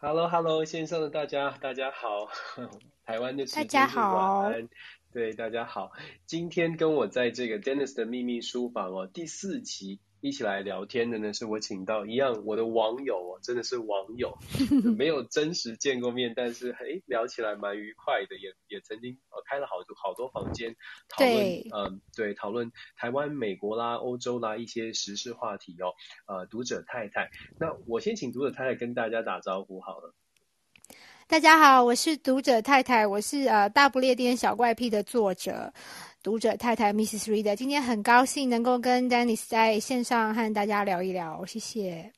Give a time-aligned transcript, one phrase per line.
[0.00, 2.28] Hello，Hello，线上的大家，大家好，
[3.04, 4.48] 台湾的时间大家好，
[5.12, 5.90] 对，大家好，
[6.24, 9.98] 今天跟我在这个 Dennis 的秘密书房哦，第四集。
[10.20, 14.36] 一起来聊天的呢，是我请到一样我的网友哦，真的是网友，
[14.98, 20.74] 没有真实见过面，但是诶聊起来蛮愉快的，也也曾经呃开了好多好多房间
[21.08, 21.36] 讨论，
[21.72, 25.94] 嗯，对，讨论台湾、美国啦、欧洲啦一些时事话题哦。
[26.26, 27.30] 呃，读者太太，
[27.60, 30.14] 那我先请读者太太跟大家打招呼好了。
[31.28, 35.72] 大家好，我是读者太太，我是呃大不列颠小怪癖的作者。
[36.20, 37.30] 读者太太 Mrs.
[37.30, 42.12] Reader，今天很高兴能够跟 Dennis 在线上和大家聊一聊，谢谢。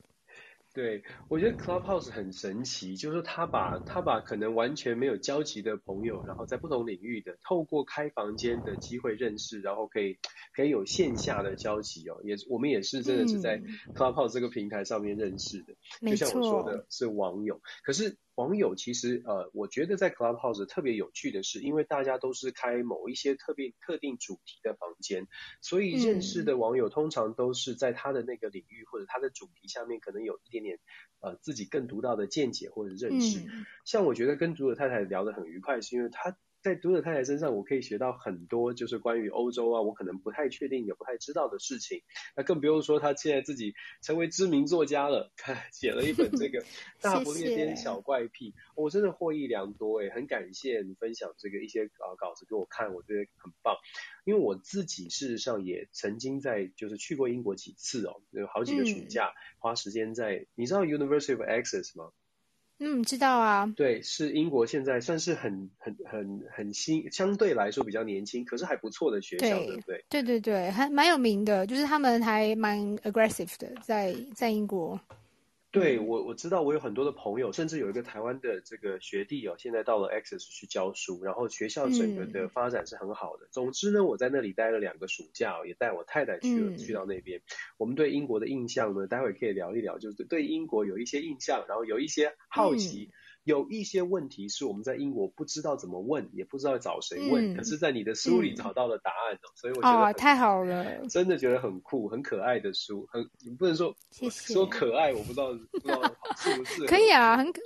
[0.72, 10.16] 对，我觉得 Clubhouse 很神奇，就是他把他把可能完全没有交集的朋友，然后在不同领域的，透过开房间的机会认识，然后可以
[10.54, 12.16] 可以有线下的交集哦。
[12.24, 13.60] 也我们也是真的是在
[13.94, 18.16] Clubhouse 这个平台上面认识的，嗯、就像我说的是网友，可是。
[18.40, 25.26] 网友其实呃，我觉得在 Clubhouse 特别有趣的是，因为大家都是开某一些特别特定主题的房间，
[25.60, 30.78] 所以认识的网友通常都是在他的那个领域或者他的主题下面，可能有一点点
[31.20, 33.40] 呃自己更独到的见解或者认识。
[33.84, 36.34] 像我觉得跟读者太太聊得很愉快，是因为他。
[36.62, 42.02] 在读者太太身上，我可以学到很多，就是关于欧洲啊，我可能不太确定也不太知道的事情。
[42.36, 45.32] 那更不用说他现在自己成为知名作家了，
[45.72, 46.60] 写了一本这个
[47.00, 53.76] 《大不列颠小怪癖》我真的获益良多诶，很感谢你分享这个一些稿稿子给我看，我觉得很棒。
[54.24, 62.12] 因为我自己事实上也曾经在就是去过英国几次哦，有好几个暑假、嗯、花时间在，你知道 University of Essex 吗？
[62.80, 63.72] 嗯，知道啊。
[63.76, 70.04] 对，是英国现在算是很很很很新，相对来说比较年轻，可是还不错的学校，对，对不对？
[70.08, 74.98] 对对对，还蛮有名的，就是他们还蛮 aggressive 的，在在英国。
[75.70, 83.46] 对，我我知道，我有很多的朋友，甚至有一个台湾的这个学弟哦，现在到了 Access 去教书，然后学校整个的发展是很好的。
[83.46, 87.40] 嗯、总之呢，我在那里待了两个暑假，也带我太太去了，嗯、去到那边。
[87.78, 93.10] 我们对英国的印象呢，待会可以聊一聊，就是对英国有一些印象，然后有一些好奇。
[93.10, 93.14] 嗯
[93.44, 104.52] 有一些问题是我们在英国不知道怎么问，也不知道找谁问，嗯、可是在你的书里找到了答案，嗯、所以我觉得哦，太好了，真的觉得很酷，很可爱的书，很你不能说谢谢。
[104.52, 106.02] 说可爱，我不知道不知道
[106.36, 107.60] 是不是可以啊，很可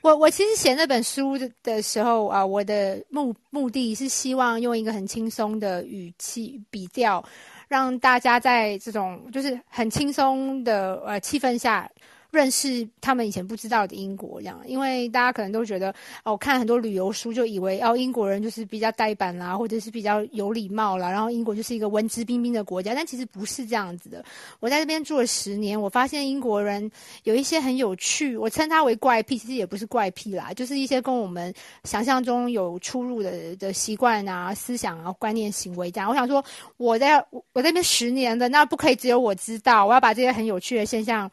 [0.00, 7.22] 我我其实写那本书的的时候啊，我的目目的是希望用一个很轻松的语气笔调，
[7.68, 11.90] 让大家在这种就是很轻松的呃气氛下。
[12.30, 15.94] 认识他们以前不知道的英国，这样，因为大家可能都觉得，
[16.24, 24.24] 哦，看很多旅游书就以为，哦，英国人就是比较呆板啦，或者是比较有礼貌啦，然后英国就是一个文质彬彬的国家，但其实不是这样子的。
[24.60, 26.90] 我在这边住了十年，我发现英国人
[27.24, 31.52] 有一些很有趣，我称它为怪癖，其实也不是怪癖啦，就是一些跟我们
[31.84, 36.10] 想象中有出入的的习惯啊、思想啊、观念、行为这样。
[36.10, 36.44] 我想说，
[36.76, 41.30] 我在我在这边十年的，那不可以只有我知道，我要把这些很有趣的现象。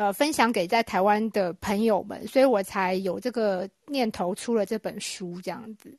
[0.00, 5.94] 呃，分享给在台湾的朋友们，所以我才有这个念头出了这本书，这样子。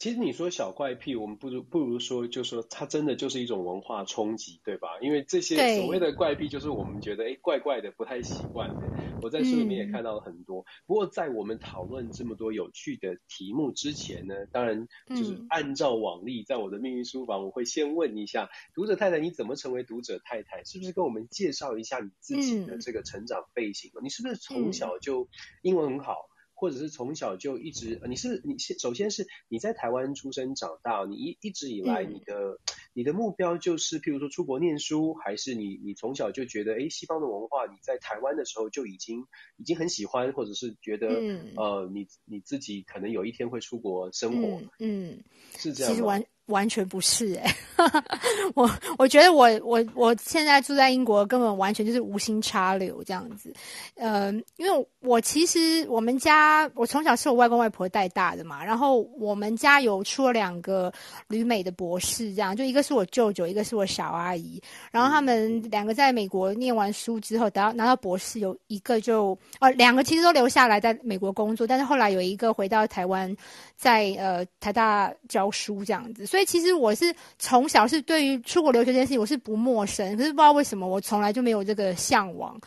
[0.00, 4.98] 其实你说小怪癖，我们不如不如说，就说它真的就是一种文化冲击，对吧？
[5.02, 8.80] 因为这些所谓的怪癖，就是我们觉得哎怪怪的，不太习惯的。
[9.20, 10.62] 我在书里面也看到了很多。
[10.62, 20.64] 嗯、不过在我们讨论这么多有趣的题目之前呢，当然就是按照往例，在我的命运书房，我会先问一下读者太太，你怎么成为读者太太？
[20.64, 23.90] 是不是跟我们介绍一下你自己的这个成长背景？
[23.96, 25.28] 嗯、你是不是从小就
[25.60, 26.29] 英文很好？
[26.60, 32.58] 或者是从小就一直，你是你先首先是你在台湾出生长大，你一一直以来你的、嗯、
[32.92, 39.26] 你的目标就是譬如说出国念书，还是你你从小就觉得哎西方的文化你在台湾的时候就已经
[39.56, 45.24] 已经很喜欢，或者是觉得、嗯、呃你你自己可能有一天会出国生活，嗯，嗯。
[45.56, 48.04] 是这样完全不是哎、欸，
[48.54, 53.52] 我我觉得我我我现在住在英国，根本完全就是无心插柳这样子。
[53.94, 60.92] 呃，因为我其实我们家我从小是我外公外婆带大的嘛，然后我们家有出了两个
[61.28, 64.60] 旅美的博士，这样就一个是我舅舅，一个是我小阿姨。
[64.90, 73.34] 然后他们两个在美国念完书之后，得到拿到博士，有一个就哦两个其实都留下来在美国工作，但是后来有一个回到台湾，
[73.76, 76.39] 在呃台大教书这样子，所以。
[76.44, 82.58] 其实我是从小是对于出国留学这件事情我是不陌生，可是不知道为什么我从来就没有这个向往。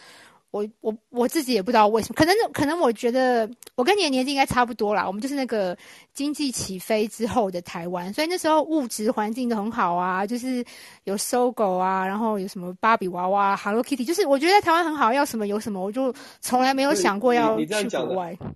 [0.52, 5.04] 我我我自己也不知道为什么，可能可能我觉得我跟你的年纪应该差不多啦。
[5.04, 5.76] 我们就是那个
[6.14, 10.64] 经济起飞之后的台湾，所以那时候物质环境都很好啊，就是
[11.06, 18.38] 有 SOGO 啊，然后有什么芭比娃娃、Hello Kitty，就是我觉得在台湾很好，要什么有什么，我就从来没有想过要去国外。
[18.40, 18.48] 你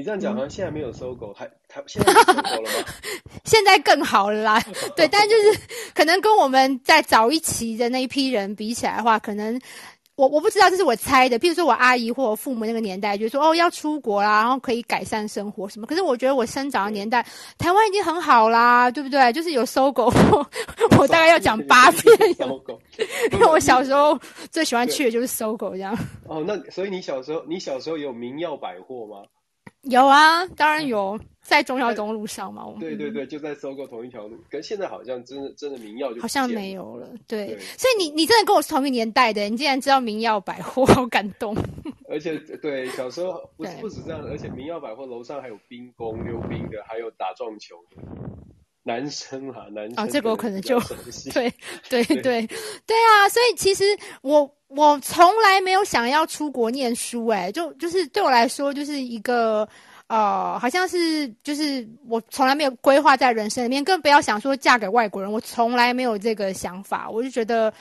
[0.00, 2.86] 这样讲好像现在没有 SOGO，还还现在有 SOGO 了吗？
[3.44, 4.62] 现在更好了啦，
[4.94, 5.58] 对，但就是
[5.92, 9.60] 可能跟我们在早一期的那一批人比起来的话，可能。
[10.14, 11.38] 我我不知道，这是我猜的。
[11.40, 15.86] 譬如说，我阿姨或我父母那个年代，就说哦要出国啦，然后可以改善生活什么。
[15.86, 19.32] 可是我觉得我生长的年代，台湾已经很好啦，对不对？
[19.32, 20.12] 就是有 SOGO，
[21.00, 22.36] 我大概要讲八遍。
[23.32, 24.16] 因为我小时候
[24.50, 25.96] 最喜欢去的就是 SOGO 这样。
[26.26, 29.26] 哦，那所以你小时候，你小时候有明耀百货吗？
[29.82, 32.64] 有啊，当然有，在中药东路上嘛。
[32.64, 37.08] 我们对对对，就在 SOGO 同一条路，跟现在好像真的真的民耀就好像没有了。
[37.26, 41.56] 对，对所以你你真的跟我是同一个年代的，你竟然知道民耀百货， 好感动。
[42.08, 48.02] 而且对小时候不是不止这样的，而且民耀百货楼上还有冰宫溜冰的，还有打撞球的
[48.84, 50.78] 男生啊，男生啊，这个我可能就
[51.34, 51.52] 对
[51.88, 52.46] 对对对
[52.86, 53.84] 对啊，所以其实
[54.22, 54.54] 我。
[54.74, 59.68] 我从来没有想要出国念书，欸，诶，就就是对我来说，就是一个
[60.06, 67.08] 呃，好像是就是我从来没有规划在人生里面，更不要想说嫁给外国人，我从来没有这个想法。
[67.10, 67.72] 我就觉得，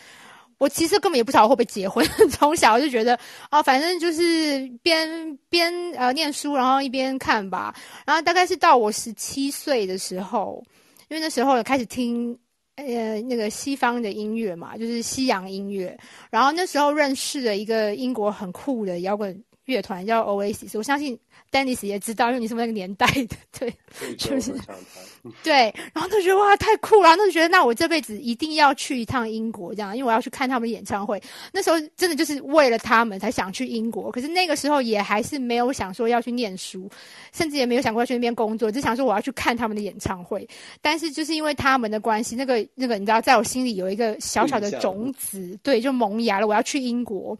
[0.58, 2.06] 我其实根本也不知道会不会结婚。
[2.30, 3.18] 从小我就觉得，
[3.52, 7.74] 哦，反正就是边边呃念书，然后一边看吧。
[8.06, 10.62] 然后大概是到我十七岁的时候，
[11.08, 12.38] 因为那时候开始听。
[12.86, 15.98] 呃，那个西方的音乐嘛，就是西洋音乐。
[16.30, 20.78] 然后那时候认识了一个英国很酷的摇滚乐团，叫 Oasis。
[20.78, 21.18] 我相信。
[21.52, 23.74] Dennis 也知道，因为你是那个年代的，对，
[24.16, 24.56] 就是，
[25.44, 31.22] 对，然后他就觉得哇，太酷了，然后他就觉得那我这辈子一定要去一趟英国，这样，因为我要去看他们的演唱会。
[31.52, 36.90] 那时候真的就是为了他们才想去英国，可是那个时候也还是没有想说要去念书，
[37.34, 40.48] 甚至也没有想过要去那边工作，只想说我要去看他们的演唱会。
[40.82, 47.38] 但是就是因为他们的关系，那个那个你知道，在我心里有一个小小的种子，对，就萌芽了，我要去英国。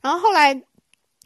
[0.00, 0.58] 然后后来。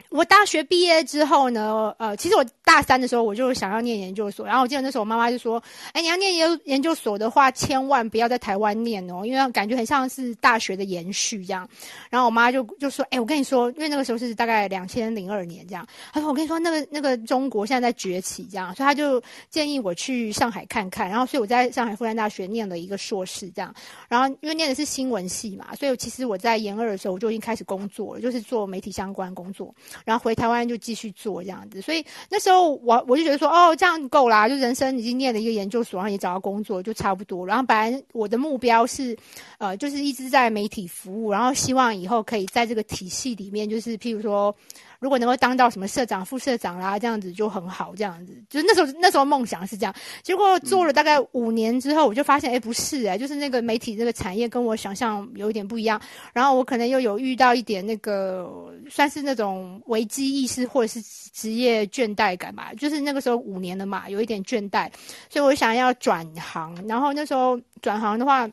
[0.09, 5.61] 我大学毕业之后呢，呃，其实我大三的时候我就想要念研究所，然后我记得那时候我妈妈就说
[5.93, 11.67] ：“哎，你要念研研究所的话，千万不要在台湾念哦，因为感觉很像是大学的延续这样。”
[12.09, 21.09] 然后我妈就就说：“哎，我跟你说，因为那个时候是大概两千零二年这样，她说我跟你说，那个那个中国现在在崛起这样，所以她就建议我去上海看看。
[21.09, 23.73] 然后所以我在上海复旦大学念了一个硕士这样，
[24.07, 29.73] 然后因为念的是新闻系嘛，所以其实我在研二的时候我就已经开始工作了，就是做媒体相关工作。”
[30.03, 37.45] 然后回台湾就继续做这样子，所以那时候我我就觉得说，哦，这样够啦，就人生已经念了一个研究所，然后也找到工作，就差不多。
[37.45, 39.15] 然后本来我的目标是，
[39.57, 44.55] 呃，就是一直在媒体服务，然后希望以后可以在这个体系里面，就是譬如说。
[44.99, 47.93] 如果能够当到什么社长、副社长啦，这样子就很好。
[47.95, 49.93] 这样子，就是那时候那时候梦想是这样。
[50.23, 56.01] 结果做了大概五年之后，我就发现，哎、不是 哎、就是那个媒体这个产业跟我想象有一点不一样。
[56.33, 61.01] 然后我可能又有遇到一点那个，算是那种危机意识或者是
[61.33, 62.71] 职业倦怠感吧。
[62.77, 64.89] 就是那个时候五年了嘛，有一点倦怠，
[65.29, 66.75] 所以我想要转行。
[66.87, 68.49] 然后那时候转行的话。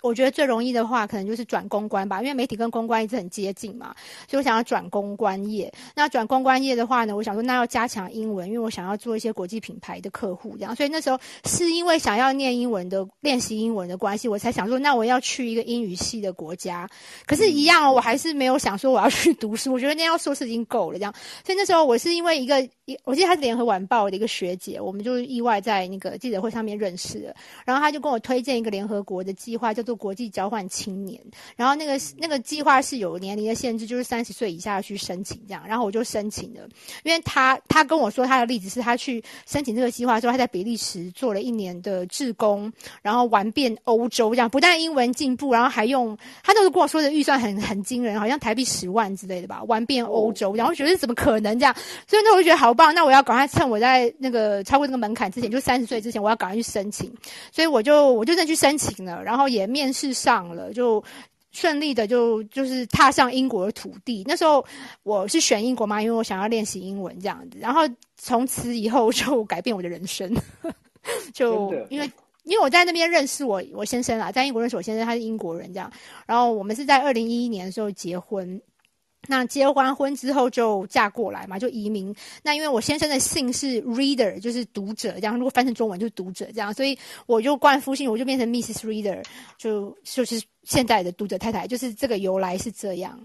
[0.00, 3.94] 我觉得最容易的话，可能就是转公关吧，因为媒体跟公关一直很接近嘛，
[4.28, 5.72] 所以我想要转公关业。
[5.94, 10.74] 那转公关业的话呢，我想说那要加强英文，因为我想要做一些国际品牌的客户这样。
[10.74, 16.88] 所以那时候是因为想要念英文的，练习英文的关系，我才想说那我要去一个英语系的国家。
[17.26, 19.72] 可是，一样，我还是没有想说我要去读书。
[19.72, 21.14] 我觉得那样硕士已经够了这样。
[21.44, 22.56] 所以那时候我是因为一个，
[23.04, 31.20] 我记得他是联合晚报的一个学姐，我们就意外在那个记者会上面认识了，然后他就跟我推荐一个联合国的计划，叫做国际交换青年。
[31.56, 35.62] 然后那个那个计划是有年龄的限制，就是三十岁以下去申请这样。
[35.68, 36.66] 然后我就申请了，
[37.02, 50.54] 因为他他跟我说他的例子是他去申请这个计划之后，他在比利时做了一年的志工，然后玩遍欧洲这样，不但英文进步，然后还用他就是跟我说的预算很很惊人，好像台币十万之类的吧，玩遍欧洲。
[50.54, 51.76] 然后我觉得怎么可能这样？
[52.06, 57.12] 所以那我就觉得好棒，那我要赶快趁我在那个超过那个门槛之前，就三十岁之前，我要赶快去申请。
[57.50, 59.92] 所以我就我就真去申请了，然后也面。
[59.92, 61.04] 试上了，就
[61.50, 64.24] 顺利的就就是踏上英国的土地。
[64.26, 64.64] 那时候
[65.02, 67.58] 我是选英国嘛，因为我想要练习英文这样子。
[67.60, 67.82] 然后
[68.16, 70.34] 从此以后就改变我的人生，
[71.34, 72.10] 就因为
[72.44, 75.92] 因为我在那边认识我我先生啊，在英国认识我先生，他是英国人这样。
[76.26, 78.60] 然后我们是在二零一一年的时候结婚。
[79.28, 82.14] 那结完婚之后就嫁过来嘛，就移民。
[82.42, 85.36] 那因为我先生的姓是 Reader，就是读者这样。
[85.36, 88.84] 如果翻成中文就是读者这样，所以我就冠夫姓，我就变成 Mrs.
[88.84, 89.24] Reader，
[89.56, 93.18] 就就是现在的读者太太，就是这个由来是这样。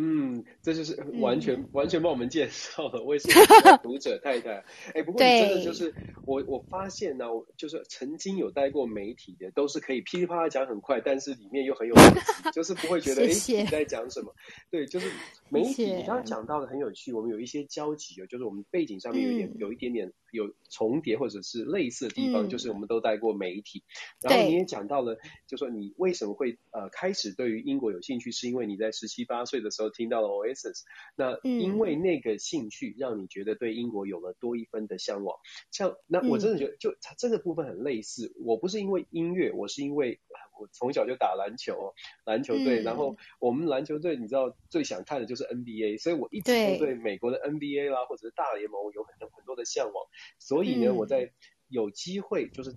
[0.00, 4.64] 嗯，这就是完全、嗯、完全帮我们介绍了为什么 读者太太。
[4.94, 5.92] 哎，不过你真的就是
[6.24, 14.32] 我我发现呢、啊，就是曾经有待过媒体的，都是可以噼里啪啦讲很快，但是里面又很有逻辑， 就是不会觉得哎你在讲什么。
[14.70, 15.10] 对，就是
[15.50, 23.82] 媒体，你刚刚讲到的很有趣，我们有一些交集哦，就是我们背景上面有一点、嗯、有一点点有重叠或者是类似的地方，嗯、就是我们都待过媒体。
[24.20, 29.88] 然后你也讲到了，就说你为什么会呃开始对于英国有兴趣，是因为你在十七八岁的时候。
[29.98, 30.82] 听到了 Oasis，
[31.16, 35.38] 那因为那个兴趣让你觉得对英国有了多一分的向往。
[35.72, 38.32] 像那我真的觉得，就它这个部分很类似。
[38.44, 40.20] 我不是因为音乐，我是因为
[40.58, 42.82] 我从小就打篮球，篮球队。
[42.82, 50.06] 然后我们篮球队，你知道最想看的就是 NBA，所以我一直都对美国的 NBA 啦，或者是大联盟有很多很多的向往。
[50.38, 51.32] 所以呢，我在
[51.68, 52.72] 有机会就是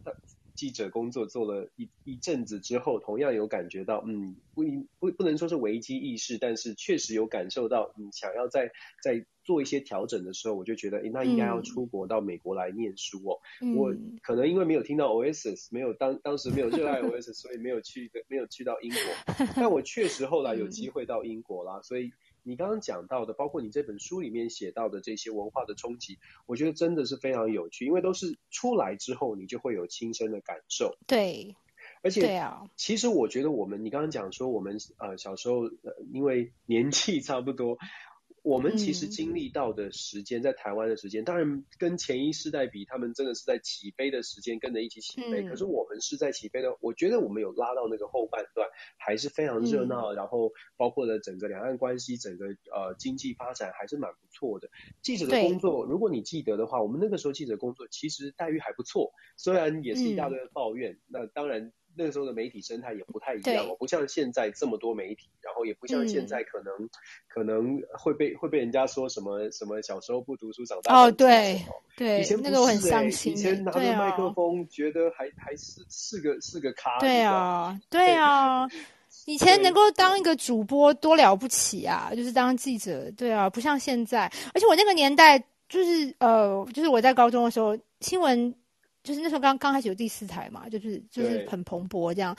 [0.55, 4.63] 记者工作做了一一阵子之后，同样有感觉到，嗯，不
[4.99, 8.71] 不不能说是危机意识，但是确实有感受到，嗯，想要再
[9.03, 13.39] 再做一些调整的时候，我就觉得，诶，那应该要出国到美国来念书哦。
[13.61, 22.11] 嗯、我可能因为没有听到 Oasis，没有当当时没有热爱 Oasis，所以没有去没有去到英国，但我确实后来有机会到英国啦，所以。
[22.43, 30.97] 你刚刚讲到的，包括你这本书里面写到的这些文化的冲击，我觉得真的是非常有趣，因为都是出来之后你就会有亲身的感受。
[31.07, 31.55] 对，
[32.01, 37.77] 而且对啊，其实我觉得我们，你刚刚讲说我们呃小时候呃因为年纪差不多。
[38.43, 45.43] 我们其实经历到的时间，在台湾的时间，当然跟前一世代比，他们真的是在起飞的时间，跟着一起起飞。
[45.43, 48.67] 可是我们是在起飞的，我觉得我们有拉到那个后半段，
[48.97, 50.13] 还是非常热闹。
[50.13, 54.69] 然后包括了整个两岸关系，整个呃经济发展还是蛮不错的。
[55.01, 60.99] 记者的工作，如果你记得的话，我们那个时候记者工作其实待遇还不错，虽然也是一大堆抱怨。
[61.07, 61.71] 那当然。
[61.95, 66.89] 那个时候的媒体生态也不太一样哦，不像现在这么多媒体，然后也不像现在可能、嗯、
[67.27, 71.61] 可能会被会被人家说什么什么小时候不读书长大哦，对
[71.97, 78.67] 对，以前那个我很伤心，以前拿着麦克风觉得还、啊、还是是个是个咖，对啊对啊，
[79.25, 88.55] 以前能够当一个主播多了不起啊，就是当记者，对啊，不像现在，而且我那个年代就是呃，就是我在高中的时候新闻。
[89.03, 92.35] 就是那时候刚刚开始有第四台嘛，就是就是很蓬勃这样。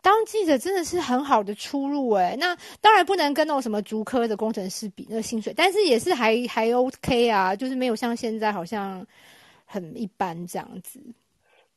[0.00, 9.04] 当记者真的是很好的出路诶，那当然不能跟那种什么竹科的工程师比那个薪水，但是也是还还 OK 啊，就是没有像现在好像
[9.66, 11.00] 很一般这样子。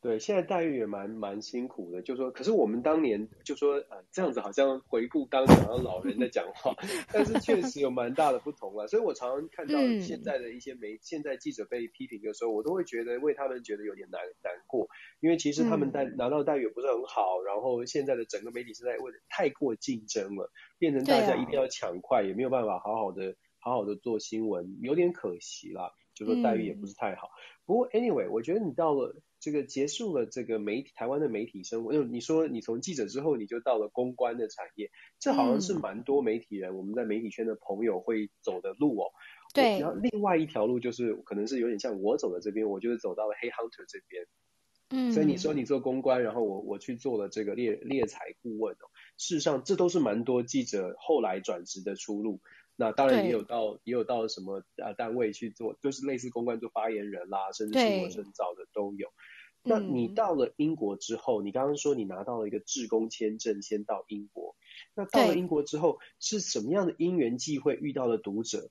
[0.01, 6.75] 对，现在待遇也蛮蛮辛苦的，就说，可是我们当年就说，呃，这样子好像回顾当年好像老人在讲话，
[7.13, 8.88] 但是确实有蛮大的不同了。
[8.88, 14.88] 所以我常常看到现在的一些媒，嗯、现在记者被批评的时候，我都会觉得为他们觉得有点难难过，
[15.20, 25.91] 因为其实他们待拿到待遇也不是很好，然后现在的整个媒体是在为太过竞争了，变成大家一定要抢快，也没有办法好好的好好的做新闻，有点可惜啦。
[26.15, 27.27] 就说待遇也不是太好。
[27.27, 29.15] 嗯、不过 anyway，我觉得你到了。
[29.42, 39.12] 这个结束了这个媒体台湾的媒体生活，因为你说你从记者之后你就到了公关的产业，这好像是蛮多媒体人、嗯、我们在媒体圈的朋友会走的路哦。
[39.54, 39.80] 对。
[39.80, 44.26] 然后另外一条路就是可能是有点像我走的这边，我就是走到了黑 hunter 这边。
[44.92, 45.12] 嗯。
[45.12, 48.86] 所以你说你做公关，然后我我去做了这个猎猎才顾问哦。
[49.18, 52.40] 事实上，这都是蛮多记者后来转职的出路。
[52.78, 59.08] 那当然也有到也有到什么啊单位去做，就是类似公关做发言人啦，甚至是我深造的都有。
[59.63, 64.56] 那你到了英国之后，嗯、你刚刚说你拿到了一个志工签证，先到英国。
[64.96, 68.70] 那到了英国之后，是什么样的因缘际会遇到了读者？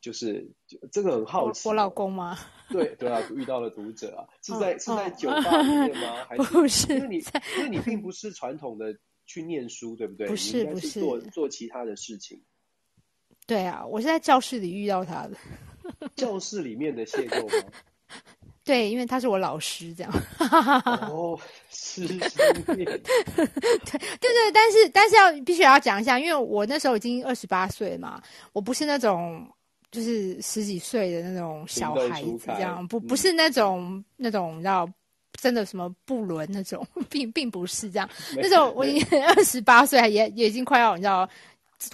[0.00, 1.68] 就是就这个很好奇。
[1.68, 2.38] 我，我老公吗？
[2.70, 6.24] 对对啊，遇到了读者啊，是在、哦、是在酒吧里面吗？
[6.26, 6.94] 还是不是？
[6.94, 7.16] 因为你
[7.58, 8.96] 因为你并不是传统的
[9.26, 10.26] 去念书，对不对？
[10.26, 12.42] 不是不是，做做其他的事情。
[13.46, 15.36] 对啊，我是在教室里遇到他的。
[16.16, 17.70] 教室里面的邂逅吗？
[18.62, 20.12] 对，因为他是我老师，这样。
[21.10, 21.38] 哦，
[21.70, 22.18] 是是
[22.66, 29.48] 对对对，但是但是要必须要讲一下，因为我那时候已经二十八岁嘛，我不是那种
[29.90, 34.88] 就是十几岁的那种小孩子，这样不不是那种、嗯、那种你知道
[35.40, 38.08] 真的什么不伦那种， 并并不是这样。
[38.36, 41.28] 那时候我已经 二十八岁，也也已经快要你知道。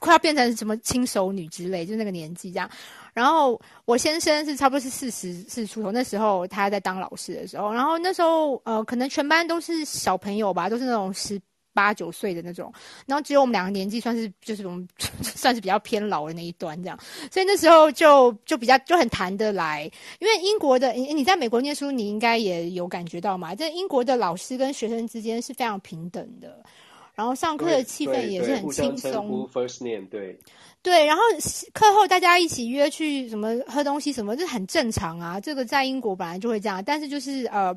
[0.01, 2.69] 快要变成什么轻熟女之类，就那个年纪这样。
[3.15, 7.73] 然后我先生是差不多是四十四出头，那时候他在当老师的时候。
[7.73, 11.41] 然后那时候呃，可能全班都是小朋友吧，都是那种十
[11.73, 12.71] 八九岁的那种。
[13.07, 14.87] 然后只有我们两个年纪算是就是我们
[15.23, 16.99] 算是比较偏老的那一端这样。
[17.31, 19.91] 所以那时候就就比较就很谈得来。
[20.19, 26.63] 因为英国的你你在美国念书，你应该也有感觉到嘛，在英国的老师跟学生之间是非常平等的。
[27.17, 29.51] 然后上课的气氛也是很轻松。
[29.53, 30.39] First name，对
[30.83, 31.23] 对，然后
[31.73, 35.41] 课后大家一起约去什么喝东西什么，这很正常啊。
[35.41, 37.75] 这个在英国本来就会这样，但是就是呃。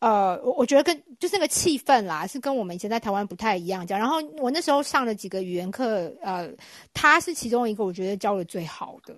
[0.00, 3.86] 呃，我我觉得跟就是那个气氛啦，是跟我们以前在台湾不太一样。
[3.86, 6.48] 这样，然后我那时候上了几个语言课，呃，
[6.94, 9.14] 他是其中一个我觉得教的最好的。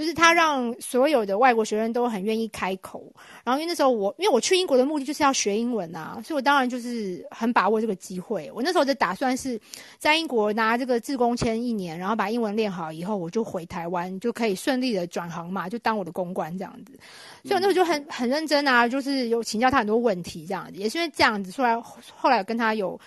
[0.00, 3.04] 就是他让所有的外国学生都很愿意开口，
[3.44, 8.50] 然后因为那时候我因为我去英国的目的就是要学英文啊，所以我当然就是很把握这个机会。
[8.54, 9.60] 我那时候的打算是
[9.98, 16.98] 在英国拿这个自工签一年，然后把英文练好以后，我就回台湾就可以顺利的转行嘛，就当我的公关这样子。
[17.44, 21.78] 所以那时候就很很认真啊，就是有请教他很多问题这样子，也是因为这样子，出来
[22.16, 22.98] 后来跟他有。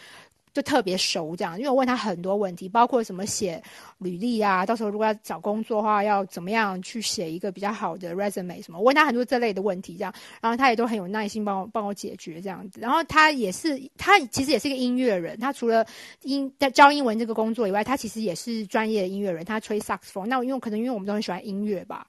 [0.54, 3.62] 就特别熟这样，因为我问他很多问题，包括什么写
[3.98, 12.80] 履历啊，到时候如果要找工作的话，要怎么样去写一个比较好的 resume 什么，我问他很多这类的问题，这样，然后他也都很有耐心帮我帮我解决这样子。
[12.80, 15.86] 然后他也是，他其实也是一个音乐人，他除了
[16.22, 20.30] 英教英文这个工作以外，他其实也是专业的音乐人，他吹萨克斯风。
[20.30, 22.06] 那因为可能因为我们都很喜欢音乐吧。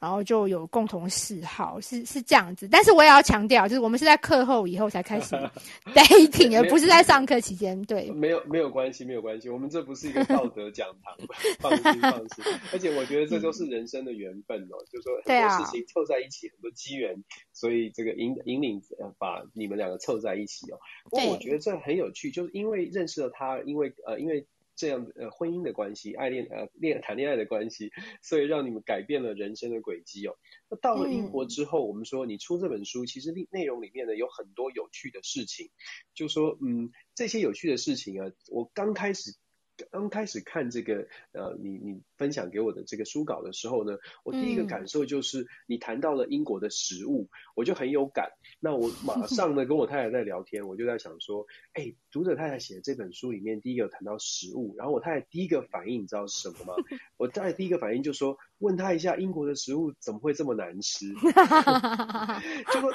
[0.00, 2.68] 然后就有共同嗜好，是是这样子。
[2.68, 5.34] 但是我也要强调，就是我们是在课后以后才开始
[5.94, 7.80] dating， 而不是在上课期间。
[7.86, 9.48] 对，没有没有关系，没有关系。
[9.48, 11.16] 我们这不是一个道德讲堂，
[11.58, 12.44] 放心放心。
[12.72, 17.14] 而且我觉得这都是人生的缘分哦，就是说很多事情凑在一起，啊、很多机缘，
[17.52, 18.80] 所以这个引引领
[19.18, 20.78] 把你们两个凑在一起哦。
[21.04, 24.46] 不过我觉得这很有趣，就是因为认识了他，因为呃因为。
[24.78, 27.90] 这样的呃婚姻的关系，爱恋呃恋谈恋爱的关系，
[28.22, 30.38] 所以让你们改变了人生的轨迹哦。
[30.70, 35.70] 那到了英国之后，嗯、我们说你出这本书，其实内内容里面呢有很多有趣的事情，
[36.14, 39.34] 就说嗯这些有趣的事情啊，我刚开始。
[39.90, 48.32] 刚开始看这个，呃，你你分享给我的这个书稿的时候呢，我第一个感受就是你谈到了英国的食物，我就很有感。
[48.60, 56.74] 那我马上呢跟我太太在聊天， 我就在想说，哎，读者太太写的这本书里面第一个谈到食物，然后我太太第一个反应你知道是什么吗？
[57.16, 61.06] 我太太第一个反应就说，问他一下英国的食物怎么会这么难吃？
[62.72, 62.92] 就说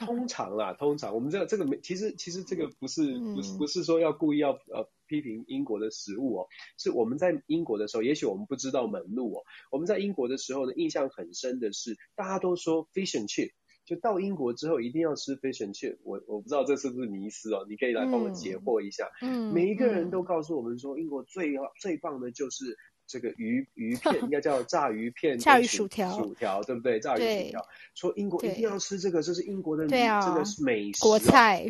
[0.00, 4.88] 通常啦，通常我们这这个没，其实其实这个不是不是不是说要故意要呃。
[5.10, 6.46] 批评英国的食物哦，
[6.78, 9.42] 是我们在英国的时候，也许我们不知道门路哦。
[9.72, 13.50] 我们在英国的时候呢，印象很深的是，大家都说 fish and chip，
[13.84, 15.98] 就到英国之后一定要吃 fish and chip。
[16.04, 19.08] 我我不知道这是不是迷思哦，你可以来帮我解惑一下。
[19.20, 22.78] 嗯，每一个人都告诉我们说，英国最最棒的就是。
[23.10, 27.00] 这个鱼 鱼片应该叫 炸鱼片，炸鱼薯条，薯条对不对？
[27.00, 31.66] 炸鱼薯条，说英国一定要吃这个，这是英国的，对啊，这个是美食国菜。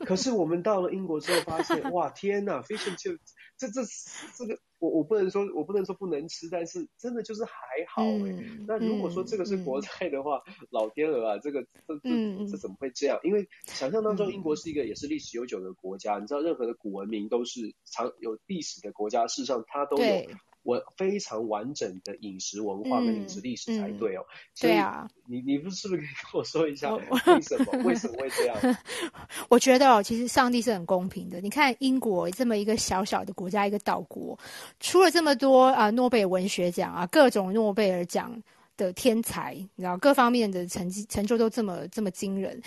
[0.00, 3.18] 可是我们到了英国之后发现，哇，天呐，fish and chip，
[3.58, 3.82] 这这
[4.36, 7.52] 这个我我不能说我不能说不能吃，但是真的就是还
[7.88, 8.34] 好哎。
[8.66, 13.20] 那如果说这个是国菜的话，老天鹅啊，这个这这这怎么会这样？
[13.22, 20.04] 因为想象当中英国是一个也是历史悠久的国家，你知道任何的古文明都是长有历史的国家，事实上它都有。
[20.68, 24.22] 我非常完整的饮食文化跟饮食历史才对哦。
[24.60, 26.92] 对啊，你你不是不是可以跟我说一下
[27.24, 28.76] 为什么为什么会这样？
[29.48, 31.40] 我觉得哦，其实上帝是很公平的。
[31.40, 34.38] 你看英国这么一个小小的国家，一个岛国，
[34.78, 38.42] 出了这么多啊诺贝尔文学奖啊，各种诺贝尔奖
[38.76, 42.60] 的天才，你知道各方面的成绩成就都这么这么惊人。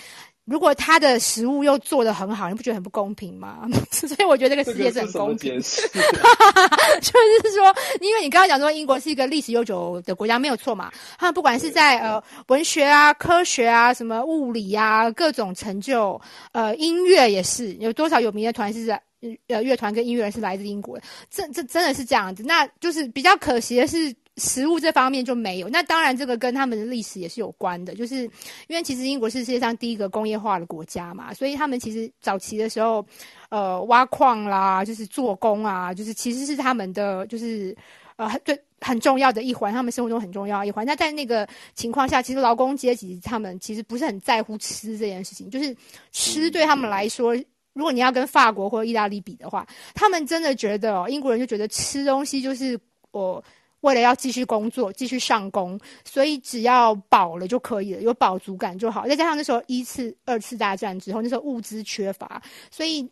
[0.51, 3.65] 如果他的食物又做得很好，你不觉得很不公平吗？
[3.89, 5.61] 所以我觉得这个世界是很公平。
[5.61, 5.81] 是
[6.99, 7.11] 就
[7.49, 10.91] 是说，因为你刚刚讲说英国是一个历史悠久的国家，没有错嘛。
[11.17, 16.19] 他不管是在呃文学啊、科学啊、什么物理啊，各种成就，
[16.51, 19.01] 呃，音乐也是有多少有名的团是在
[19.47, 22.43] 呃乐团跟音乐人是来自英国的，这这真的是这样子。
[22.43, 24.13] 那就是比较可惜的是。
[24.37, 28.23] 食物这方面就没有，那当然这个跟他们的历史也是有关的，就是
[28.67, 33.05] 因为其实英国是世界上第一个工业化的国家嘛，所以他们其实早期的时候，
[33.49, 37.75] 呃，挖矿啦，就是做工啊，就是其实是他们的就是
[38.15, 40.85] 呃对很重要的一环，他们生活中很重要的一环。
[40.85, 45.75] 那在那个情况下，其实劳工阶级他们其实不是很在乎吃这件事情，就是
[46.13, 47.35] 吃对他们来说，
[47.73, 52.79] 如果你要跟法国或意大利比的话，他们真的觉得哦英国人就觉得吃东西就是
[53.11, 53.43] 我。
[53.81, 59.07] 为了要继续工作，继续上工，所以只要饱了就可以了，有饱足感就好。
[59.07, 63.09] 再加上那时候一次、二次大战之后，那时候物资缺乏，所以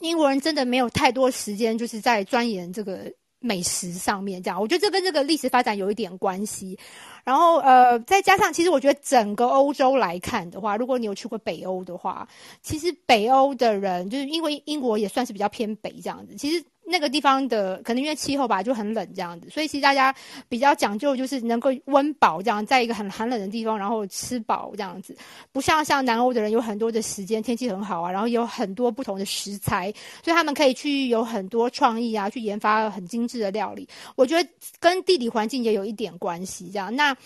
[0.00, 4.42] 英国人真的没有太多时间，就是在钻研这个美食上面。
[4.42, 6.78] 这样，我觉得这跟这个历史发展有一点关系。
[7.22, 12.26] 然后，呃，再加上，其实我觉得整个欧洲来看的话，如果你有去过北欧的话，
[12.62, 16.64] 其实北欧的人就是因为英国也算是比较偏北这样子，其实。
[16.88, 20.14] 那个地方的可能因为气候吧就很冷这样子，所以其实大家
[20.48, 25.16] 比较讲究就是能够温饱这样，在一个很寒冷的地方，然后吃饱这样子，
[25.52, 29.92] 不像像南欧的人有很多的时间，天气很好啊，然后有很多不同的食材，
[30.24, 33.88] 所以他们可以去有很多创意啊，去研发很精致的料理。
[34.16, 34.48] 我觉得
[34.80, 36.70] 跟地理环境也有一点关系。
[36.72, 37.16] 这样，那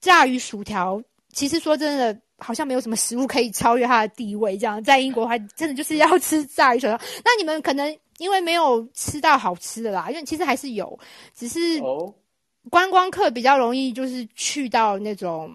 [0.00, 1.00] 炸鱼薯条
[1.32, 2.20] 其实说真的。
[2.38, 7.00] 好像没有什么食物可以超越它的地位，这样在英国还真的就是要吃炸鱼薯条。
[7.24, 10.98] 那你们可能因为没有吃到好吃的啦，因为其实还是有，
[11.34, 11.80] 只是
[12.70, 15.52] 观光客比较容易就是去到那种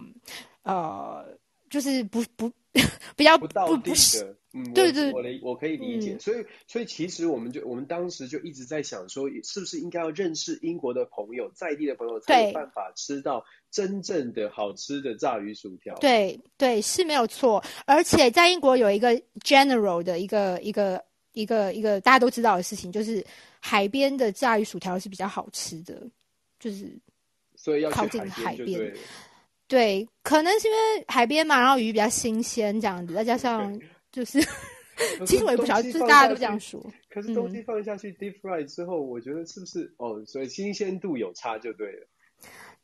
[0.64, 1.26] 呃，
[1.70, 2.52] 就是不不
[3.18, 3.82] 比较不到地的。
[3.90, 15.96] 不是嗯，对对，我我可以理解，嗯、所以所以其实我们就我们当时就一直在想说，是不是应该要认识英国的朋友，在地的朋友，才有办法吃到真正的好吃的炸鱼薯条。
[16.02, 17.64] 对对，是没有错。
[17.86, 21.02] 而且在英国有一个 general 的一个一个
[21.34, 23.26] 一个一个大家都知道的事情，就是
[23.60, 26.02] 海边的炸鱼薯条是比较好吃的，
[26.60, 26.98] 就是
[27.56, 28.94] 所以要靠近海边。
[29.68, 33.80] 对，可能是因为海边嘛，然后鱼比较新鲜这样子，再加上。
[34.12, 34.42] 就是，
[35.26, 36.86] 其实我也不晓得，就是大家都这样说。
[37.10, 40.22] 可是东西放下去 deep fry 之后，我觉得是不是哦？
[40.26, 42.08] 所以新鲜度有差就对了。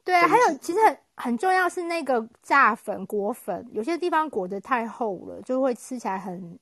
[0.05, 6.57] 对啊，还有其实很很重要是那个炸粉裹粉，有些地方裹得太厚了，就会吃起来很。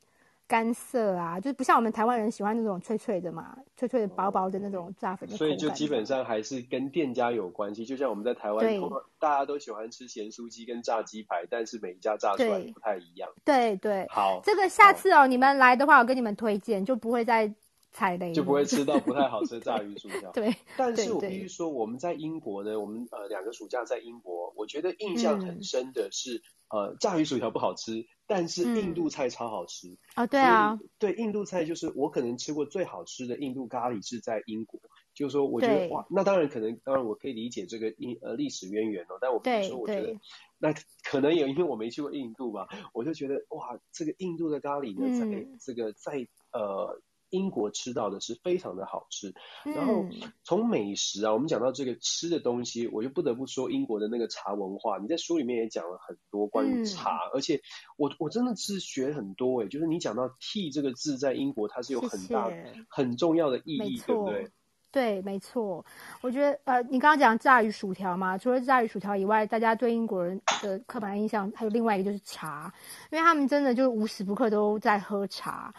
[0.48, 5.28] 干涩啊，就是不像我们台湾人喜欢那种脆脆的嘛，脆脆的、薄薄的那种炸粉。
[5.30, 7.84] 所以就基本上还是跟店家有关系。
[7.84, 8.80] 就像我们在台湾，
[9.18, 13.30] 大家都喜欢吃咸酥鸡跟炸鸡排，但是每一家炸出来不太一样。
[13.44, 14.06] 对对。
[14.10, 17.52] 好，这个下次哦，你们来的话，我跟你们推荐，就不会再
[17.92, 20.32] 踩雷，就不会吃到不太好吃的 炸鱼薯条。
[20.32, 20.54] 对。
[20.78, 28.06] 但是我必须说，我们在英国呢，我们呃两个暑假在英国，我觉得印象很深的是，呃，炸鱼薯条不好吃。
[28.28, 30.28] 但是印度菜超好吃啊、嗯哦！
[30.28, 34.80] 对啊，对印度菜就是我可能吃过最好吃的印度咖喱是在英国，
[35.14, 40.16] 就是说我觉得哇，那当然可能当然我可以理解这个印呃历史渊源哦，但我比如说我觉得
[40.58, 47.02] 那可能也因为我没去过印度吧，我就觉得哇，这个印度的咖喱呢，在、嗯、这个在呃。
[47.30, 49.34] 英国吃到的是非常的好吃，
[49.64, 50.06] 然后
[50.44, 54.98] 从美食啊，我们讲到这个吃的东西，我就不得不说英国的那个茶文化。
[55.00, 57.62] 你在书里面也讲了很多关于茶，而且
[57.98, 62.52] 我我真的是学很多诶，就是你讲到 tea 这个字在英国它是有很大
[62.90, 64.52] 很重要的意义，对不对？
[64.92, 65.86] 对，没错。
[66.22, 72.74] 我觉得呃，你刚刚讲炸鱼薯条嘛，除了炸鱼薯条以外，大家对英国人的刻板印象还有另外一个就是茶，
[73.12, 75.74] 因为他们真的就无时不刻都在喝茶。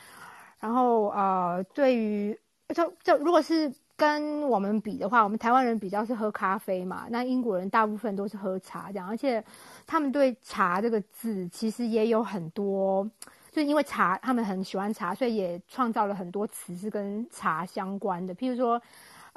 [0.66, 2.36] 然后呃，对于
[2.74, 9.44] 就就如果是跟我们比的话，我们台湾人比较是喝咖啡嘛，那英国人大部分都是喝茶这样，而且
[9.86, 13.08] 他们对茶这个字其实也有很多，
[13.52, 18.82] 就因为茶他们很喜欢茶，所以也创造了很多词是跟茶相关的，譬如说。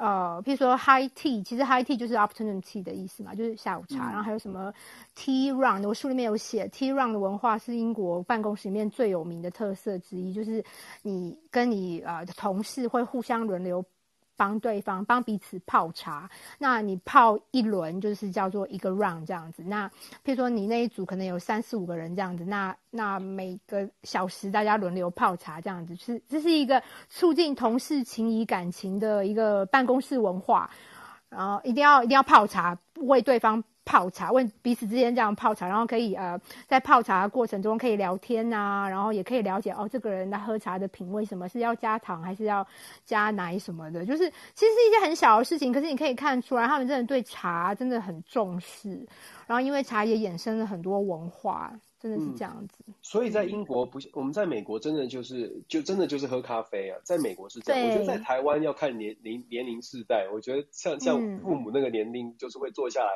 [0.00, 3.96] 呃，譬如说 high tea，其实 high tea 就是 afternoon tea 的意思嘛，就是下午茶。
[3.96, 4.72] 嗯、然后还有什么
[5.14, 10.64] tea run，我书里面有写 tea run 的文化是英国办公室里面最有名的特色之一，就是
[11.02, 13.84] 你跟你呃同事会互相轮流。
[14.40, 19.62] 帮对方帮彼此泡茶，那你泡一轮就是叫做一个 round 这样子。
[19.64, 19.86] 那
[20.24, 30.70] 譬如说你那一组可能有三四五个人这样子，那那每个小时大家轮流泡茶这样子，是这是一个促进同事情谊感情的一个办公室文化。
[31.28, 33.62] 然后一定要一定要泡茶，为对方。
[33.84, 42.66] 泡茶，问彼此之间这样泡茶，然后可以呃，在泡茶的过程中可以聊天呐、啊，然后也可以了解哦，这个人他喝茶的品味什么是要加糖还是要
[43.04, 49.06] 加奶什么的，就是其实是一件很小的事情，可是你可以看出来，他们真的对茶真的很重视。
[49.46, 52.84] 然后因为茶也衍生了很多文化，真的是这样子。
[52.86, 57.88] 嗯、所以在英国不，我们在美国真的就是就真的就是喝咖啡啊，在美国是这样。
[57.88, 63.10] 我觉得在台湾要看年龄年龄世代，我觉得像像父母那个年龄就是会坐下来。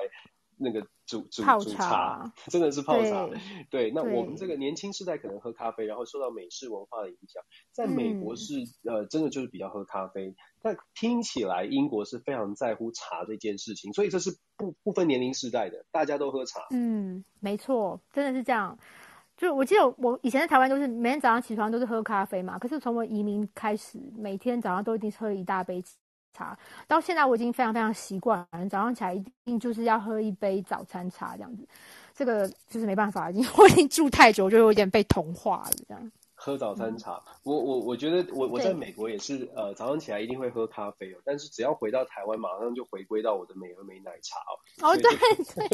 [0.59, 3.27] 那个煮煮煮茶， 真的是泡茶。
[3.27, 3.39] 对，
[3.71, 7.43] 对，那我们这个年轻世代可能喝咖啡，然后受到美式文化的影响。
[7.73, 10.35] 在美国是、嗯、呃，真的就是比较喝咖啡。
[10.63, 16.61] 但听起来英国是非常在乎茶这件事情，所以这是不不分年龄世代的，大家都喝茶。
[16.71, 18.79] 嗯，没错，真的是这样。
[19.37, 25.83] 就我记得我以前在台湾都是每天早上起床都是喝咖啡嘛，可是从我移民开始，每天早上都一定是喝一大杯
[26.35, 31.67] 茶，到现在我已经非常非常习惯了，早上起来一定就是要喝一杯早餐茶这样子，
[32.15, 36.13] 这个就是没办法，因为 我已经住太久，就有点被同化了这样。
[36.37, 44.53] 喝早餐茶，嗯、我我我觉得我我在美国也是，呃，早上起来一定会喝咖啡哦，但是只要回到台湾，马上就回归到我的美而美奶茶哦。
[44.91, 45.11] 哦，对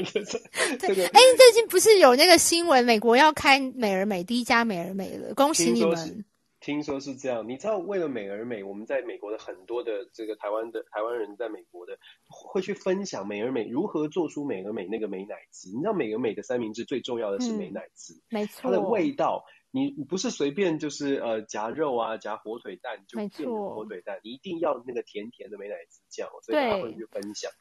[0.05, 6.25] 对对，哎、欸，最近不是有那个新闻，美国要开美而美第一家美而美了，恭喜你们。
[6.61, 7.49] 听说是这样。
[7.49, 15.71] 你知道，为了美而美，我们在美国的很多的这个台湾的台湾人在美国的会去分享美而美如何做出美而美那个美乃滋。
[15.71, 19.45] 你知道，美而美的三明治最重要的是美乃滋，嗯、没错，它的味道。
[19.73, 27.53] 你不是随便就是呃夹肉啊夹火腿蛋就变成火腿蛋，你一定要那个甜甜的美乃滋酱，所以大家会去分享。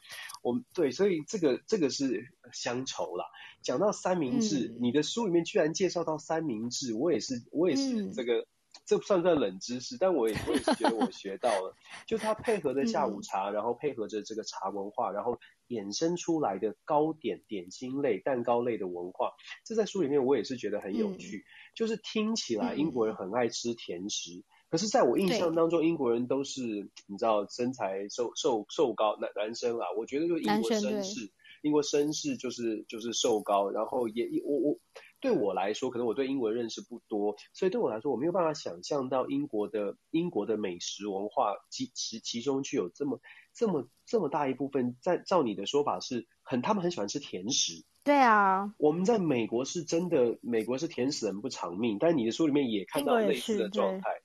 [0.42, 3.26] 我们对，所以这个这个是乡愁啦。
[3.62, 8.48] 讲到三明治，嗯，你的书里面居然介绍到三明治，我也是我也是这个，嗯、
[8.90, 9.98] 这算不算冷知识？
[10.00, 11.76] 但我也我也是觉得我 学到了，
[12.08, 21.38] 就它配合着下午茶，嗯，然后配合着这个茶文化，然后衍生出来的糕点点心类蛋糕类的文化，这在书里面我也是觉得很有趣。
[21.38, 21.46] 嗯。
[21.76, 26.62] 就是听起来英国人很爱吃甜食，嗯、可是在我印象当中，英国人都是
[27.06, 34.80] 你知道身材瘦瘦瘦高男男生啊，我觉得就英国绅士，英国绅士就是就是瘦高，然后也我我
[35.20, 43.20] 对我来说，可能我对英国认识不多，所以对我来说，我没有办法想象到英国的英国的美食文化其其其中具有这么
[43.54, 47.84] 这么这么大一部分，在照你的说法是很他们很喜欢吃甜食。
[48.04, 54.22] 对啊，我们在美国是真的，美国是甜食人不偿命，但你的书里面也看到类似的状态。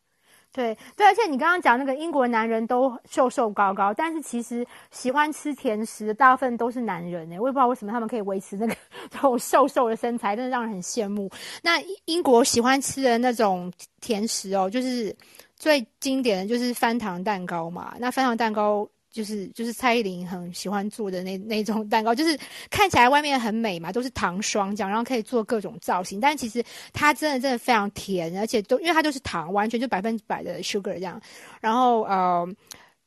[0.55, 8.75] 对对，而且你刚刚讲那个英国男人都瘦瘦高高，但是其实喜欢吃甜食的大部分都是男人哎，我也不知道为什么他们可以维持那个
[9.11, 11.29] 这种瘦瘦的身材，真的让人很羡慕。
[11.61, 15.13] 那英国喜欢吃的那种甜食哦，就是
[15.57, 18.89] 最经典的就是翻糖蛋糕嘛，那翻糖蛋糕。
[19.15, 22.37] 就是就是蔡依林很喜欢做的那那种蛋糕，就是
[22.69, 26.19] 看起来外面很美嘛，都是糖霜这样，然后可以做各种造型。
[26.19, 31.21] 但其实它真的真的非常甜，而且都因为它就是糖，完全就百分之百的 sugar 这样。
[31.61, 32.47] 然后呃。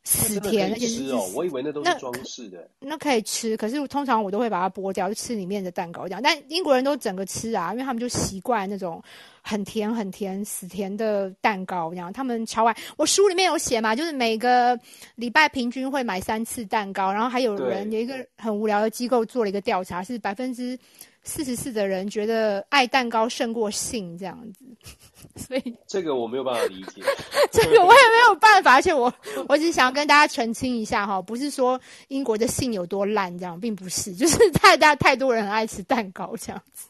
[0.09, 2.91] 死甜，而且是哦，我以为那都是装饰的那。
[2.91, 6.21] 那可以吃，可是通常我都会把它剥掉，就吃里面的蛋糕这样。
[6.23, 9.03] 但英国人都整个吃啊，因为他们就习惯那种
[9.41, 12.11] 很甜很甜死甜的蛋糕这样。
[12.13, 12.73] 他们超爱。
[12.95, 14.79] 我书里面有写嘛，就是每个
[15.15, 20.79] 礼拜平均会买三次蛋糕，然后还有人有一个很无聊的机构做了一个调查，是百分之。
[21.27, 24.65] 四十四的人觉得爱蛋糕胜过性这样子，
[25.35, 27.01] 所以这个我没有办法理解，
[27.51, 29.13] 这个我也没有办法，而且我
[29.49, 36.87] 我只是想要跟大家澄清一下哈，不是说英国的性有多烂这样，并不是，就是太大太多人很爱吃蛋糕这样子。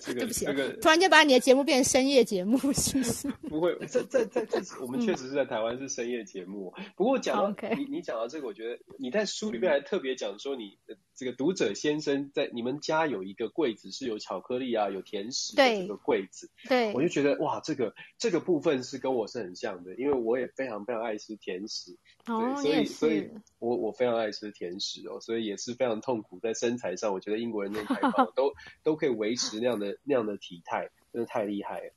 [0.00, 3.28] 这个、 对不起、啊，这个突然间把你的节目变成深夜节目，是不是？
[3.46, 6.72] 不会，在在在这我们确实是在台湾是深夜节目。
[6.78, 7.76] 嗯、不过讲到、okay.
[7.76, 16.50] 你，你讲到这个，我觉得你在书里面还特别讲说，你的这个读者先生在你们家有一个柜子是有巧克力啊，有甜食的这个柜子。
[16.68, 21.96] 对，我就觉得哇，这个这个部分是跟我是很像的，因为我也非常非常爱吃甜食。
[22.26, 27.12] 哦，所以所以我我非常爱吃甜食哦，所以也是非常痛苦在身材上。
[27.14, 28.52] 我觉得英国人那么开放， 都
[28.82, 31.92] 都可以维持那样的那样的体态，真的太厉害了。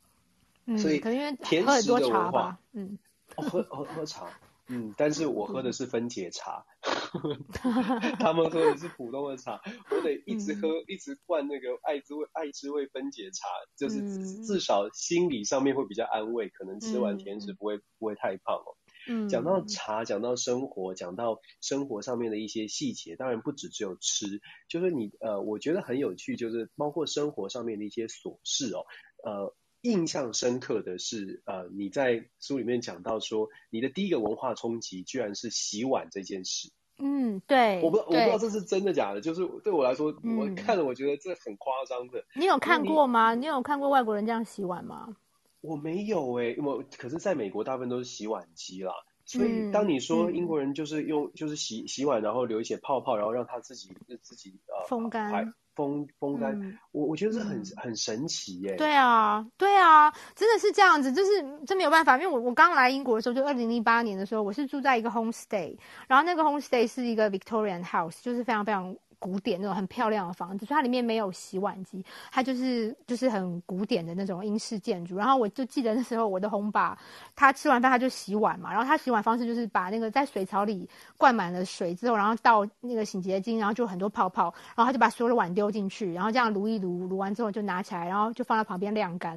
[0.66, 2.98] 嗯，所以可能因为甜食的文化，嗯，
[3.36, 6.64] 哦、喝喝喝茶，嗯，但是我喝的是分解茶，
[8.20, 14.00] 他们喝的是普通的茶，我得一直喝，嗯、一直灌那个爱滋味爱滋味分解茶，就是
[14.46, 18.78] 至少心理上面会比较安慰，可能吃完甜食不会、嗯、不会太胖哦。
[19.08, 28.86] 嗯，讲到茶，讲到生活，讲到生活上面的一些细节，当然不止只有吃，就是你呃，我觉得很有趣，就是包括生活上面的一些琐事哦。
[29.24, 36.70] 呃，印象深刻的是，呃，你在书里面讲到说，你的第一个文化冲击居然是洗碗这件事。
[36.98, 42.26] 嗯，对，我不我不知道这是真的假的，就是对我来说，嗯、我看了我觉得这很夸张的。
[42.36, 43.34] 你有看过吗？
[43.34, 45.16] 你，你有看过外国人这样洗碗吗？
[45.62, 48.94] 我没有诶、欸，我可是在美国大部分都是洗碗机啦，
[49.26, 53.90] 所以当你说英国人就是用、嗯、就是洗洗碗，然后留一些泡泡，然后让它自己
[54.22, 58.76] 自己呃风干，风风干，嗯、我我觉得是很很神奇耶、欸。
[58.76, 61.32] 对啊，对啊，真的是这样子，就是
[61.66, 65.78] 真没有办法，因为我我刚来英国的时候，就二零零八年的时候，我是住在一个 homestay，
[66.10, 68.94] 然后那个 homestay 是一个 Victorian house，就是非常非常。
[69.20, 75.18] 古典那种很漂亮的房子，所以它里面没有洗碗机，它就是就是很古典的那种英式建筑。
[75.18, 76.98] 然后我就记得那时候我的红爸，
[77.36, 89.36] 他吃完饭他就洗碗嘛，然后他洗碗方式就是把那个在水槽里灌满了水之后，然后倒那个洗洁精，然后就很多泡泡，然后他就把所有的碗丢进去，然后这样撸一撸，撸完之后就拿起来，然后就放在旁边晾干，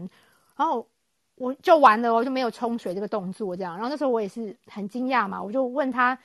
[0.57, 0.87] 然后
[1.35, 3.75] 我就完了，我就没有冲水这个动作这样。
[3.75, 6.17] 然后那时候我也是很惊讶嘛，我就问他。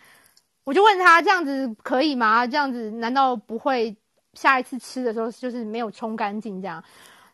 [0.67, 2.45] 我就问他这样子可以吗？
[2.45, 3.95] 这样子难道不会
[4.33, 6.83] 下一次吃的时候就是没有冲干净这样？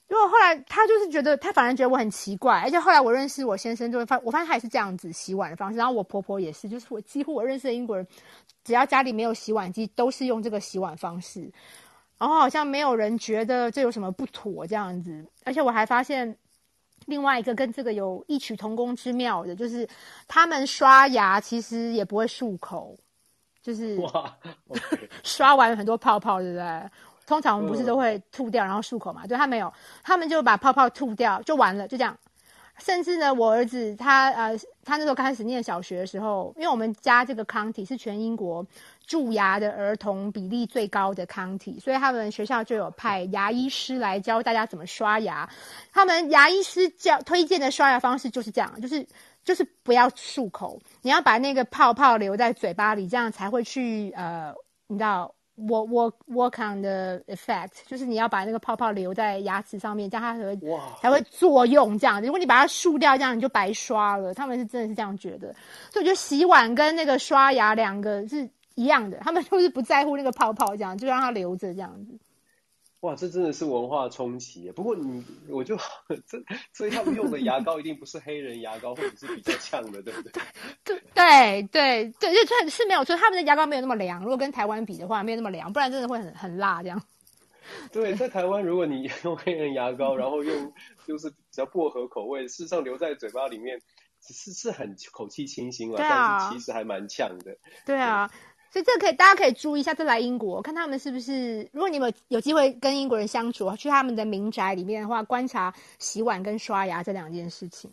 [0.08, 5.80] 结果后来他就是觉得他反而觉得我很奇怪，而且后来我认识我先生就会发，我发现他也是这样子洗碗的方式。
[5.80, 8.06] 然后我婆婆也是，就是我几乎我认识的英国人，
[8.64, 11.52] 只要家里没有洗碗机，都是用这个洗碗方式。
[12.20, 15.26] 然后好像没有人觉得这有什么不妥这样子。
[15.44, 16.38] 而且我还发现。
[17.08, 19.86] 另外一个跟这个有异曲同工之妙的，就是
[20.26, 22.98] 他们刷牙其实也不会漱口，
[23.64, 24.32] 就是哇
[24.70, 25.10] ，okay.
[25.24, 26.90] 刷完很多泡泡，对不对？
[27.26, 29.26] 通常我们不是都会吐掉然后漱口嘛？
[29.26, 29.74] 对，他没有，
[30.04, 32.16] 他们就把泡泡吐掉就完了，就这样。
[32.80, 38.66] 甚至呢，我儿子他呃，他那时候开始念小学的时候，因为我们家这个 county 是全英国
[39.06, 45.48] 蛀牙的儿童比例最高的 county，所以他们学校就有派牙医师来教大家怎么刷牙。
[45.94, 49.06] 他们牙医师教推荐的刷牙方式就是这样，就是
[49.46, 54.52] 就是不要漱口，你要把那个泡泡留在嘴巴里，这样才会去呃，
[54.88, 55.36] 你知道。
[55.56, 60.60] work work work on the effect，就是你要把那个泡泡留在牙齿上面，这样它才会
[61.00, 61.96] 才会作用。
[62.00, 64.34] 这样子，如果你把它漱掉，这样你就白刷了。
[64.34, 65.54] 他们是真的是这样觉得，
[65.92, 72.18] 所以我觉得洗碗跟那个刷牙两个是一样的，他们就是不在乎那个泡泡，这样就让它留着这样子。
[73.04, 74.72] 哇，这真的是文化冲击。
[74.72, 75.76] 不过你，我就
[76.26, 80.32] 这，所以他们用的牙膏一定不是黑人牙膏，或者是比较呛的，对不对？
[80.86, 83.14] 对对对对，就是是没有错。
[83.18, 87.04] 他们的牙膏没有那么凉，如果跟台湾比的话，没有那么凉，不然真的会很很辣这样。
[87.92, 90.74] 对，在台湾，如果你 用黑人牙膏，然后用
[91.06, 93.82] 就是比较薄荷口味，事实上留在嘴巴里面，
[94.22, 97.58] 只是是很口气清新了，啊，但是其实还蛮呛的。
[97.86, 98.32] 对啊。
[98.74, 101.70] 所以这可以，大家可以注意一下，这来英国看他们是不是。
[101.72, 107.92] 如果你们有机会跟英国人相处，去他们的民宅里面的话，观察洗碗跟刷牙这两件事情。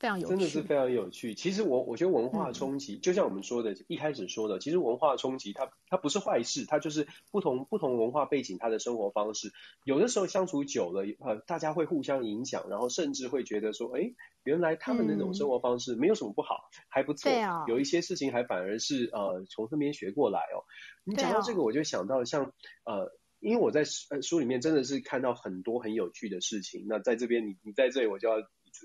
[0.00, 1.34] 非常有趣，真的是非常有趣。
[1.34, 9.52] 其实我我觉得文化冲击，嗯，就像我们说的，一开始说的，其实文化冲击它它不是坏事，它就是不同不同文化背景，它的生活方式，
[9.84, 17.30] 有的时候相处久了，呃，大家会互相影响，然后甚至会觉得说，哎，原来他们那种生活方式没有什么不好，嗯，还不错。
[17.68, 20.64] 有一些事情还反而是呃从那边学过来哦。
[21.04, 26.86] 你讲到这个，我就想到像呃，因为我在书里面真的是看到很多很有趣的事情。
[26.88, 28.36] 那在这边，你你在这里，我就要。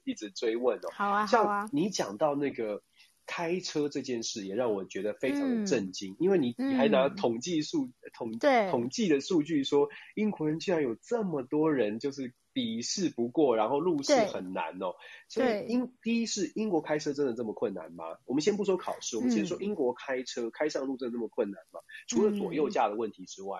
[0.03, 1.25] 一直追问哦，好啊。
[1.25, 2.83] 像你讲到那个
[3.25, 8.37] 开车这件事，也让我觉得非常的震惊，嗯、因为你你还拿统计数、嗯、统
[8.69, 14.93] 统计的数据说，英国人居然有这么多人就是笔试不过，然后路试很难哦。
[15.27, 18.03] 所以英第一是英国开车真的这么困难吗？
[18.25, 21.79] 我们先不说考试，我们先说英国开车、嗯、开上路真的这么困难吗？
[22.07, 23.59] 除了左右驾的问题之外，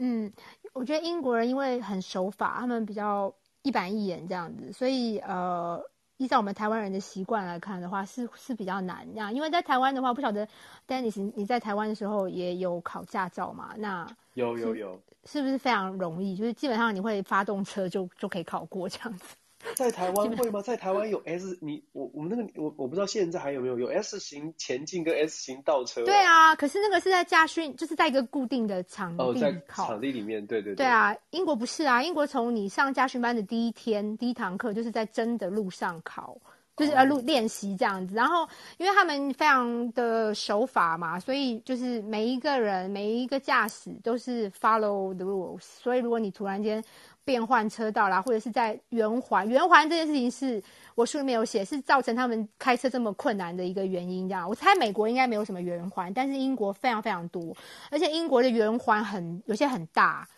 [0.00, 0.32] 嗯，
[0.72, 3.36] 我觉得英国人因为很守法，他们比较。
[3.64, 5.82] 一板一眼这样子，所以呃，
[6.18, 9.32] 依照我们台湾人的习惯来看的话，是是比较难这样。
[9.32, 10.46] 因为在台湾的话，不晓得
[10.86, 13.74] Dennis 你在台湾的时候也有考驾照嘛？
[13.78, 16.36] 那有有有，是不是非常容易？
[16.36, 19.34] 就是基本上你会发动车就就可以考过这样子。
[19.74, 20.62] 在台湾会吗？
[20.62, 26.04] 在台湾有 S，你我我们那个我我不知道现在还有没有有 S 型前进跟 S 型倒车。
[26.04, 29.30] 对啊，可是那个是在驾训，就是在一个固定的场地考。
[29.30, 30.76] 哦，在场地里面，对对对。
[30.76, 36.36] 对啊，英国不是啊，英国从你上驾训班的第一天第一堂课就是在真的路上考，
[36.76, 38.14] 就是要路练习这样子。
[38.14, 38.48] 然后
[38.78, 45.62] 因为他们非常的守法嘛，所以就是每一个人每一个驾驶都是 follow the rules。
[45.62, 46.84] 所以如果你突然间。
[47.24, 50.62] 变换车道啦，或者是在圆环，圆环这件事情是
[50.94, 54.28] 我书里面有写，是造成他们开车这么困难的一个原因。
[54.28, 57.56] 这样，我猜美国应该没有什么圆环，但是英国非常非常多，
[57.90, 60.28] 而且英国的圆环很有些很大，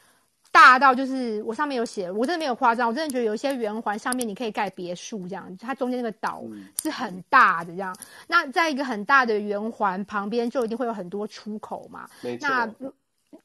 [0.53, 6.43] 大到就是我上面有写，我真的没有夸张，我真的觉得有一些圆环上面你可以盖别墅这样，它中间那个岛
[6.81, 7.95] 是很大的这样。
[8.29, 12.09] 那在一个很大的圆环旁边，就一定会有很多出口嘛。
[12.41, 12.71] 那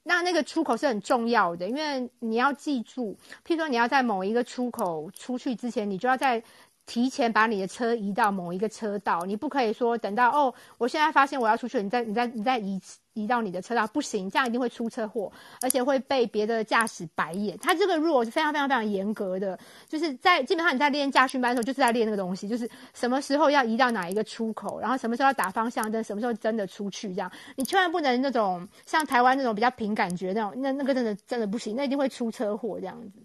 [0.04, 6.42] 那那个出口是很重要的，因为你要记住，譬如说你要在某一个出口出去之前，你就要在
[6.86, 12.80] 提前把你的车移到某一个车道，你不可以说等到哦，我现在发现我要出去，你再你再你再移
[13.14, 17.58] 移到你的车道，不行，这样一定会出车祸，而且会被别的驾驶白眼。
[17.58, 33.20] 他这个 rule 是非常非常非常严格的，就是在基本上你在练驾训班的时候就是在练那个东西，就是什么时候要移到哪一个出口，然后什么时候要打方向灯，什么时候真的出去，这样你千万不能那种像台湾那种比较凭感觉那种，那那个真的真的不行，那一定会出车祸这样子。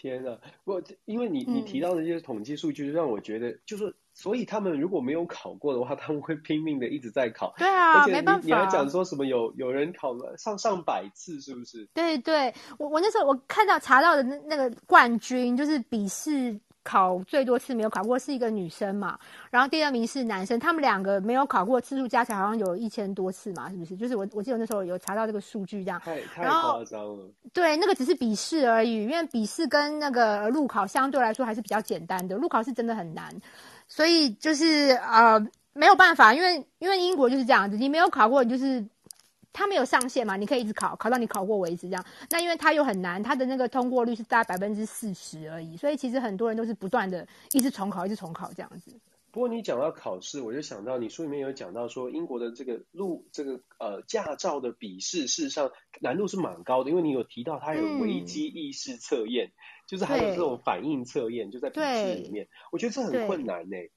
[0.00, 0.38] 天啊！
[0.64, 7.52] 不，因为你你提到的这些统计数据，让我觉得、嗯、就是，所以他们如果没有考过的话，他们会拼命的一直在考。
[7.58, 8.46] 对啊，而且你没办法。
[8.46, 11.84] 你还讲说什么有有人考了上上百次，是不是？
[11.92, 16.56] 对对，我我那时候我看到查到的那那个冠军就是笔试。
[16.88, 19.18] 考最多次没有考过是一个女生嘛，
[19.50, 23.94] 然后第二名是男生，他们两个没有考过次数加起来好像有一千多次嘛，是不是？
[23.94, 27.28] 就是我我记得那时候有查到这个数据这样，太太夸张了。
[27.52, 33.30] 对，那个只是笔试而已，因为笔试跟那个路考相对来说还是比较简单的，路考是真的很难，
[33.86, 35.38] 所以就是呃
[35.74, 38.84] 没有办法，因为因为英国就是这样子，你没有考过，你就是
[39.52, 42.04] 它没有上限嘛，你可以一直考，考到你考过为止这样。
[42.30, 48.98] 那因为它又很难，它的那个通过率是大概百分之四十而已，所以其实很多人都是不断的一直重考，一直重考这样子。
[49.30, 55.70] 不过你讲到考试，我就想到你书里面有讲到说，英国的这个路这个呃驾照的笔试，事实上
[56.00, 59.52] 难度是蛮高的，因为你有提到它有危机意识测验，嗯、
[59.86, 63.90] 就是还有这种反应测验，就在笔试里面，我觉得这很困难呢、欸。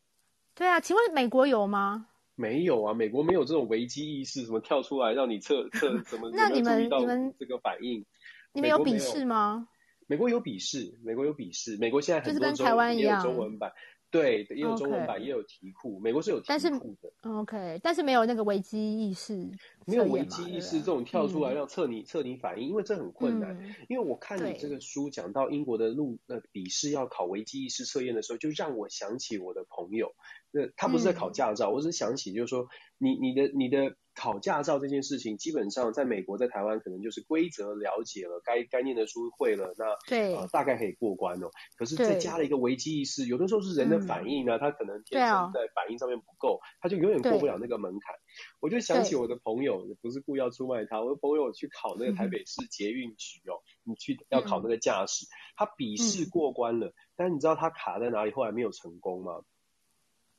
[0.54, 2.08] 对啊，请问美国有吗？
[2.42, 6.32] 没有啊，美国没有这种危机意识，什么跳出来让你测测 什么？
[6.34, 8.04] 那你们你们这个反应，
[8.52, 9.68] 你们有笔试吗？
[10.08, 13.72] 美国有笔试，美国有笔试，美国现在很多就是跟台湾一样，中文版。
[14.12, 16.00] 对，也有中文版也有题库。
[16.00, 16.48] 美国是有题
[16.78, 17.12] 库的。
[17.22, 19.50] OK，但是没有那个危机意识。
[19.86, 23.58] 没有危机意识这种跳出来让测你测、嗯、你反应，因为这很困难。
[23.58, 30.14] 嗯、因为我看你这个书讲到英国的路呃笔试要考危机意识测验的时候，就让我想起我的朋友。
[30.52, 33.96] 那他不是在考驾照，嗯、我是想起就是说你你的你的。
[34.14, 41.50] 考驾照这件事情，基本上在美国、在台湾，可能就是规则了解了，该该念的书会了，那对、呃、大概可以过关哦。
[41.78, 48.16] 可是再加了一个危机意识，有的时候是人的反应呢、啊，嗯、他可能天生在反应上面不够，哦、他就永远过不了那个门槛。
[48.60, 59.42] 我就想起我的朋友，不是故意要出卖他，我的朋友去考那个台北市捷运局哦，嗯、你去要考那个驾驶，他笔试过关了，嗯、但你知道他卡在哪里，后来没有成功吗？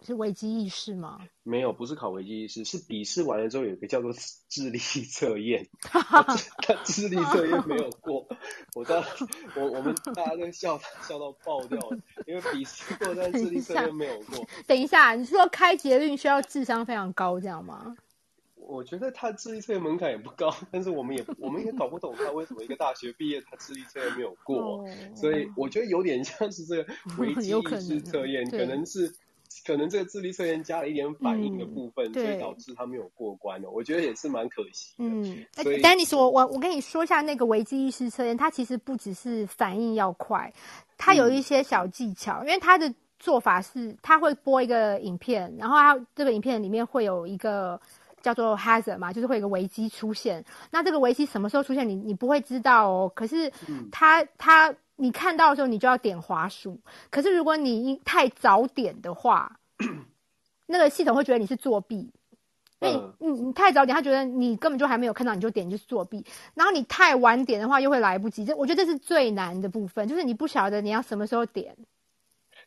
[0.05, 1.21] 是危机意识吗？
[1.43, 4.13] 没有，不是考危机意识，是笔试完了之后有一个叫做
[4.49, 6.23] 智力测验， 他
[6.85, 8.27] 智力测验没有过，
[8.75, 9.05] 我知道，
[9.57, 14.47] 我我们大家都笑笑到爆掉了，因为笔试过，但智力测验没有过。
[14.67, 17.97] 等一下，你是说开捷运需要智商非常高这样吗？
[18.55, 29.13] 我觉得他智力测验门槛也不高，但是我们也我们也搞不懂他为什么一个大学毕业他智力测验没有过，哦、所以我觉得有点像是这个 危机意识测验，可能是。
[29.65, 33.69] 可能这个智力测验加了一点反应的部分，嗯、所以导致他没有过关哦。
[33.73, 35.05] 我觉得也是蛮可惜的。
[35.05, 40.53] 嗯，所以丹尼斯，我我我跟你说一下那个危机意识测验，它其实不只是反应要快，
[40.99, 42.41] 它有一些小技巧。
[42.43, 47.81] 嗯、因为它的做法是，它会播一个影片，然后它这个影片里面会有一个
[48.21, 50.45] 叫做 hazard 嘛，就是会有一个危机出现。
[50.71, 53.13] 那这个危机什么时候出现，你你不会知道哦。
[53.15, 53.53] 可是
[53.91, 54.75] 它它。
[55.03, 56.81] 嗯你看到的时候，你就要点滑鼠。
[57.11, 59.59] 可是如果你太早点的话，
[60.67, 62.13] 那个系统会觉得你是作弊，
[62.79, 66.25] 因为你你你太早点，他觉得你根本就还没有看到，你就点就是作弊。
[66.55, 68.45] 然后你太晚点的话，又会来不及。
[68.45, 71.77] 这我觉得这是最难的部分，就是你不晓得你要什么时候点。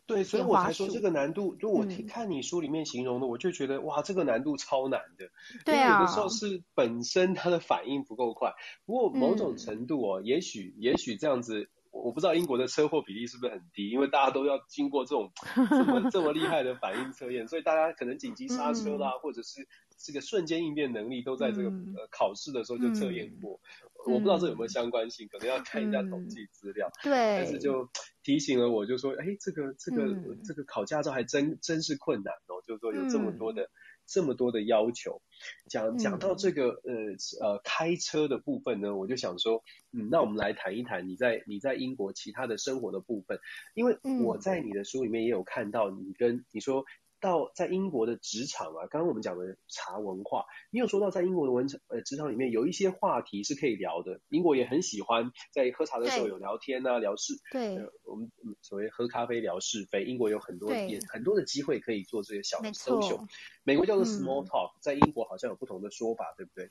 [0.06, 1.56] 对，所以我才说这个难度。
[1.56, 5.30] 就我听看你书里面形容的，嗯、我就觉得哇，这个难度超难的。
[5.64, 8.54] 对啊，有的时候是本身它的反应不够快。
[8.86, 11.70] 不过某种程度哦，嗯、也许也许这样子。
[12.04, 15.32] 我不知道英国的车祸比例是不是很低，因为大家都要经过这种
[15.70, 19.66] 这么 这么厉害的反应测验，所以大家可能紧急刹车啦，嗯、或者是
[19.98, 23.60] 这个瞬间应变能力都在这个、嗯、呃考试的时候就测验过。
[24.08, 26.92] 嗯、我不知道这有没有相关性，可能要看一下统计资料。
[27.02, 27.90] 对、嗯，但是就
[28.24, 33.70] 提醒了我，就说，哎，这个这个、嗯、这个考驾照还真真是困难哦，就是说有这么多的。
[34.06, 35.22] 嗯这么多的要求，
[35.68, 36.94] 讲讲到这个呃
[37.42, 43.40] 呃开车的部分呢，我就想说，嗯，那我们来谈一谈你在你在英国其他的生活的部分，
[43.74, 46.86] 因为我在你的书里面也有看到你跟你说。
[47.26, 54.22] 到在英国的职场啊，刚刚我们讲的茶文化，你有说到在英国的文呃职场里面有一些话题是可以聊的。
[54.30, 58.30] 英国也很喜欢在喝茶的时候有聊天啊，聊是对、呃，我们
[58.62, 60.04] 所谓喝咖啡聊是非。
[60.04, 63.26] 英国有很多也很多的机会可以做这些小的 social
[63.64, 66.70] 美国叫做 small talk，、嗯、在英国好像有不同的说法，对不对？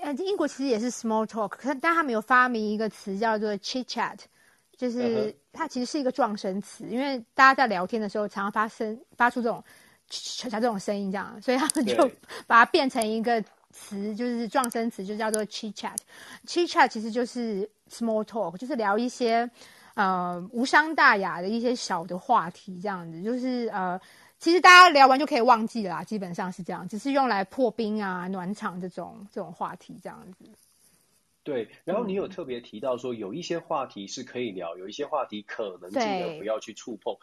[0.00, 4.18] 呃，英国其实也是 small talk，可是但他们有发明一个词叫做 chit chat。
[4.76, 9.62] 就是它其实是一个撞声词，因为大家在聊天的时候常常发生，发出这种
[10.10, 12.10] 像这种声音这样，所以他们就
[12.46, 15.96] 把它变成一个词，就是撞声词，就叫做 chit chat。
[16.46, 19.48] chit chat 其实就是 small talk，就是聊一些
[19.94, 24.00] 呃无伤大雅的一些小的话题，这样子，就是呃
[24.38, 30.44] 其实大家聊完就可以忘记了啦，基本上是这样，只是用来破冰啊、暖场这种这种话题这样子。
[31.44, 37.16] 对，然后你有特别提到说，有一些话题是可以聊，有一些话题可能尽量不要去触碰。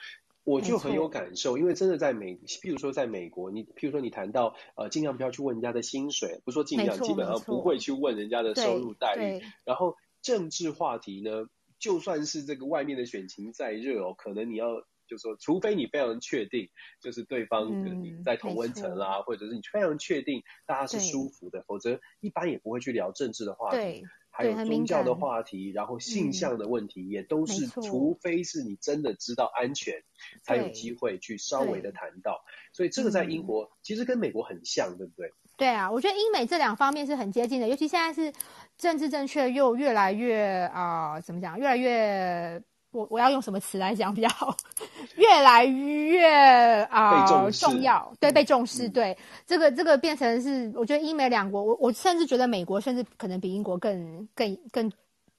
[0.44, 9.44] 我就很有感受，因为真的在美，譬如说在美国，你譬如说你谈到呃，尽量不要去问人家的薪水，不说尽量，基本上不会去问人家的收入待遇。
[9.66, 11.48] 然后政治话题呢，
[11.80, 14.86] 就算是这个外面的选情再热哦，可能你要。
[15.12, 16.70] 就是说，除非你非常确定，
[17.02, 30.02] 就是对方跟你在同温层啦，嗯、或者是你非常确定大家是舒服的，否则一般也不会去聊政治的话题，对还有宗教的话题，然后性向的问题，也都是，嗯、除非是你真的知道安全，
[30.44, 32.40] 才有机会去稍微的谈到。
[32.72, 35.30] 所以这个在英国其实跟美国很像，对不对？
[35.58, 38.34] 对啊，我觉得英美这两方面是很接近的，尤其现在是
[38.78, 41.60] 政治正确又越来越啊、呃，怎么讲？
[41.60, 44.56] 越来越，我我要用什么词来讲比较好？
[45.16, 54.92] 越来越啊、呃、重要，对，被重视，嗯、对，这个这个变成是，我觉得英美两国，我我甚至觉得美国甚至可能比英国更更更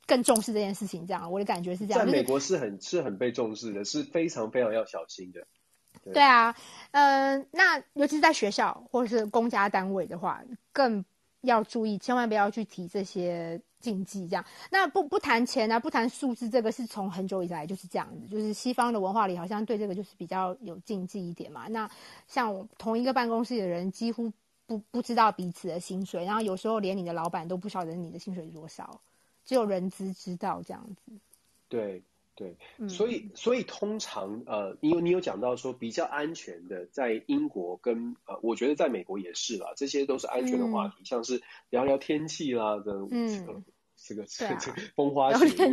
[0.06, 2.04] 更重视这件事情，这样我的感觉是这样。
[2.04, 5.46] 在美国是很是很被重视的，是非常非常要小心的。
[6.04, 6.54] 对，对啊，
[6.90, 10.42] 呃，那尤其是在学校或者是公家单位的话，
[10.72, 11.04] 更
[11.42, 14.26] 要注意，千万不要去提这些禁忌。
[14.26, 21.68] 这样，那不不谈钱啊，不谈数字，这个是从很久以来就是这样子，就是西方的文化里好像对这个就是比较有禁忌一点嘛。
[21.68, 21.88] 那
[22.26, 24.32] 像同一个办公室的人，几乎
[24.66, 29.00] 不不知道彼此的薪水，然后有时候连你的老板都不晓得你的薪水是多少，
[29.44, 31.12] 只有人资知道这样子。
[31.68, 32.02] 对。
[32.34, 32.56] 对，
[32.88, 43.64] 所以所以通常呃，你有你有讲到说比较安全的，在英国跟呃，我觉得在美国也是啦，这些都是安全的话题，嗯、像是聊聊天气啦的，嗯。
[44.04, 45.72] 这个这个风花雪月，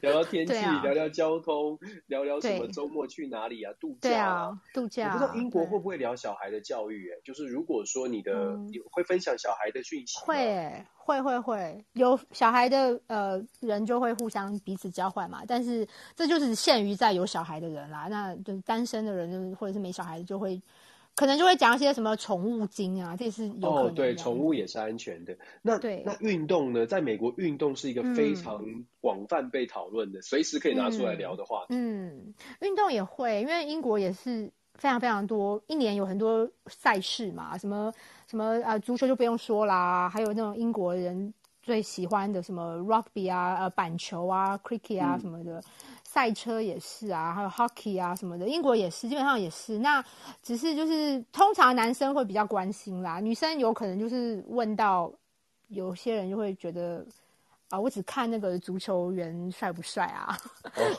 [0.00, 3.72] 聊聊天气，聊聊交通，聊聊什么周末去哪里啊？
[3.80, 5.08] 度假啊，度假。
[5.08, 7.10] 我不知道英国会不会聊小孩的教育？
[7.10, 15.42] 哎，就是如果说你的你会分享小孩的讯息，会会会会有小孩的呃人就会互相彼此交换嘛。
[15.46, 20.60] 但是这就是限于在有小孩的人啦，那就是单身的人或者是没小孩的就会。
[21.18, 23.50] 可能就会讲一些什么宠物经啊，这是。
[23.60, 25.36] 哦，对，宠物也是安全的。
[25.62, 26.86] 那对，那运动呢？
[26.86, 28.64] 在美国，运动是一个非常
[29.00, 31.74] 广泛被讨论的，嗯、随时可以拿出来聊的话题。
[31.74, 37.92] 嗯，运动也会，因为英国也是非常非常多，一年有很多赛事嘛，什么
[38.28, 45.58] 什么呃，足球就不用说啦，还有那种英国人最喜欢的什么 rugby 啊，呃，板球啊，cricket 啊什么的。
[45.58, 45.62] 嗯
[46.10, 49.78] 赛车也是啊，还有 hockey 啊什么的，英国也是，基本上也是。
[49.80, 50.02] 那
[50.42, 55.12] 只是就是通常男生会比较关心啦，女生有可能就是问到，
[55.68, 57.04] 有些人就会觉得
[57.68, 60.34] 啊，我只看那个足球员帅不帅啊，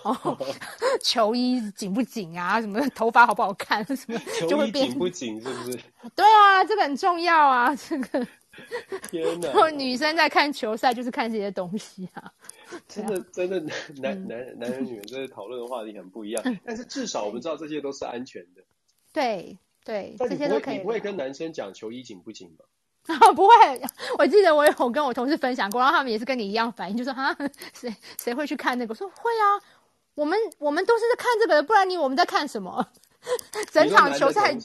[0.03, 0.37] 哦，oh.
[1.01, 5.79] 球衣紧不紧啊，什么头发好不好看，什么 就会变紧不紧是不是？
[6.15, 8.27] 对啊，这个很重要啊，这个。
[9.09, 9.47] 天哪！
[9.47, 12.31] 然后女生在看球赛就是看这些东西啊。
[12.87, 13.59] 真的，真的，
[13.97, 18.61] 男男男人女人这些讨论的话题很不一样， 但是至少我们知道这些都是安全的。
[19.11, 20.77] 对对，这些都可以。
[20.77, 22.65] 你不会跟男生讲球衣紧不紧吗？
[23.15, 23.53] 啊，不会。
[24.19, 27.35] 我记得我有跟我同事分享过，然后他们也是跟你一样反应，就说哈，
[27.73, 28.91] 谁谁会去看那个？
[28.91, 29.57] 我说会啊，
[30.13, 32.87] 我们我们都是在看这个的，不然你我们在看什么？
[33.71, 34.55] 整场球赛，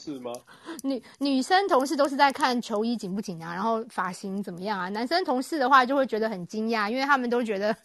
[0.83, 4.87] 女女生同事都是在看球衣紧不紧啊，然后发型怎么样啊？
[4.89, 7.75] 男生同事的话就会觉得很惊讶，因为他们都觉得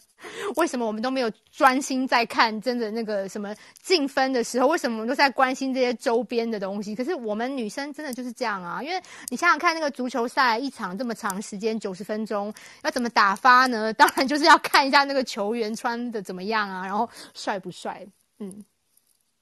[0.55, 3.53] 为什么我们都没有专心在看真的那个什么
[3.83, 6.95] 进分的时候，为什么我们都在关心这些周边的东西？
[6.95, 12.51] 可是我们女生真的就是这样啊，因为你想想看，那个足球赛一场这么长时间九十分钟，
[12.83, 13.91] 要怎么打发呢？
[13.93, 18.07] 当然就是要看一下那个球员穿的怎么样啊，然后帅不帅？
[18.39, 18.63] 嗯。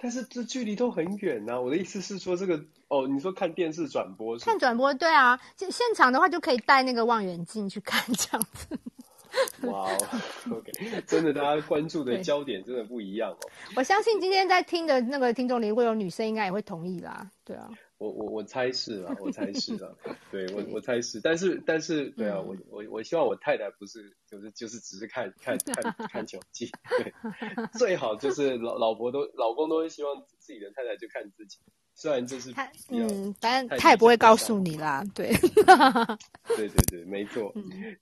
[0.01, 8.79] 但是这距离都很远呐、啊，我的意思是说，这个哦，你说看电视转播看转播对啊，现现场的话就可以带那个望远镜去看这样子。
[9.63, 9.97] 哇哦，
[10.51, 10.71] OK，
[11.05, 13.37] 真的，大家关注的焦点真的不一样哦。
[13.75, 17.69] 我相信今天在听的那个听众里，如果有女生，应该也会同意啦，对啊。
[17.99, 19.91] 我我我猜是啊，我猜是啊，
[20.31, 27.13] 对我我猜是，但是但是对啊，嗯、我我我希望我太太不是就是就是只是看看 看看球技，对，
[27.79, 31.57] 最好就是老老婆都老公都会希望自己的太太就看自己。
[31.95, 35.33] 虽然这是他，嗯，反正他也不会告诉你啦， 对，
[36.55, 37.53] 对对对，没错，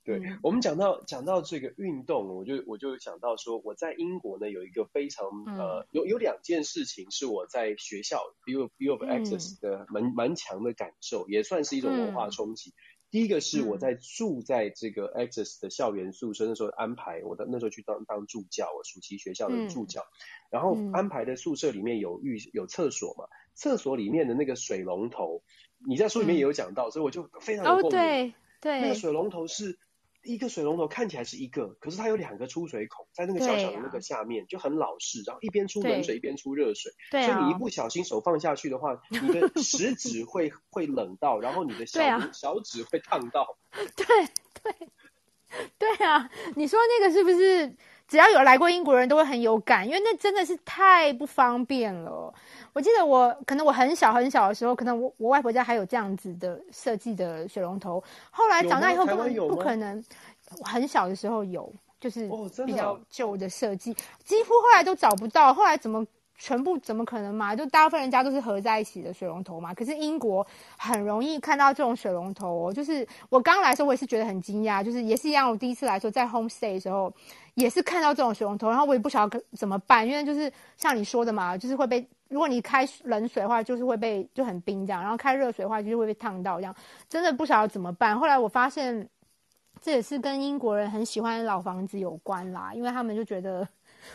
[0.04, 12.74] 对，我们讲到讲到这个运动，我就我就想到说，我在英国呢有一个非常呃，有有两件事情是我在学校 view view of access 的蛮蛮强的感受，也算是一种文化冲击。
[13.10, 20.04] 第一个是我在住在这个 Access 的校园宿舍，那时候安排我的那时候去当当助教，我暑期学校的助教，
[20.50, 23.24] 然后安排的宿舍里面有浴有厕所嘛。
[23.54, 25.42] 厕所里面的那个水龙头，
[25.84, 27.98] 你在书里面也有讲到，嗯、所以我就非常有共鸣。
[27.98, 29.78] 哦，对对，那个水龙头是
[30.32, 43.56] 一个水龙头，看起来是一个，可是它有两个出水孔，在那个小小的那个下面，啊、就很老式，然后一边出冷水，一边出热水，对所以你一不小心手放下去的话，你的 食指会会冷到，然后你的小、啊、小指会烫到。
[43.72, 44.06] 对
[44.62, 44.88] 对
[45.78, 47.74] 对啊，你说那个是不是？
[48.08, 52.32] 只要有来过英国人都会很有感，因为那真的是太不方便了。
[52.72, 58.02] 我记得我可能我很小很小的时候，可能我我外婆家还有这样子的设计的水龙头。
[58.30, 60.02] 后来长大以后不不可能，
[60.64, 62.30] 很小的时候有，就是
[62.64, 63.94] 比较旧的设计，
[64.24, 65.52] 几乎后来都找不到。
[65.52, 66.06] 后来怎么
[66.38, 67.54] 全部怎么可能嘛？
[67.54, 69.74] 就大部分人家都是合在一起的水龙头嘛。
[69.74, 70.46] 可是英国
[70.78, 72.72] 很容易看到这种水龙头哦。
[72.72, 75.50] 就是我刚来的时候，我也是觉得很惊讶，就是也是一样。
[75.50, 77.12] 我第一次来说，在 home stay 的时候，
[77.54, 86.72] 也是看到这种水龙头，然后我也不晓得怎么办，因为就是像你说的嘛，就是会被如果你开冷水的话，就是会被就很冰这样；然后开热水的话，就是会被烫到这样。
[87.08, 88.16] 真的不晓得怎么办。
[88.16, 89.08] 后来我发现，
[89.80, 93.66] 这也是跟英国人很喜欢老房子有关啦，因为他们就觉得。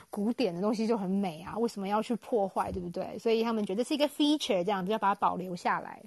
[0.09, 3.17] 古典的东西就很美啊，为什么要去破坏，对不对？
[3.19, 6.03] 所以他们觉得是一个 feature，这样子要把它保留下来。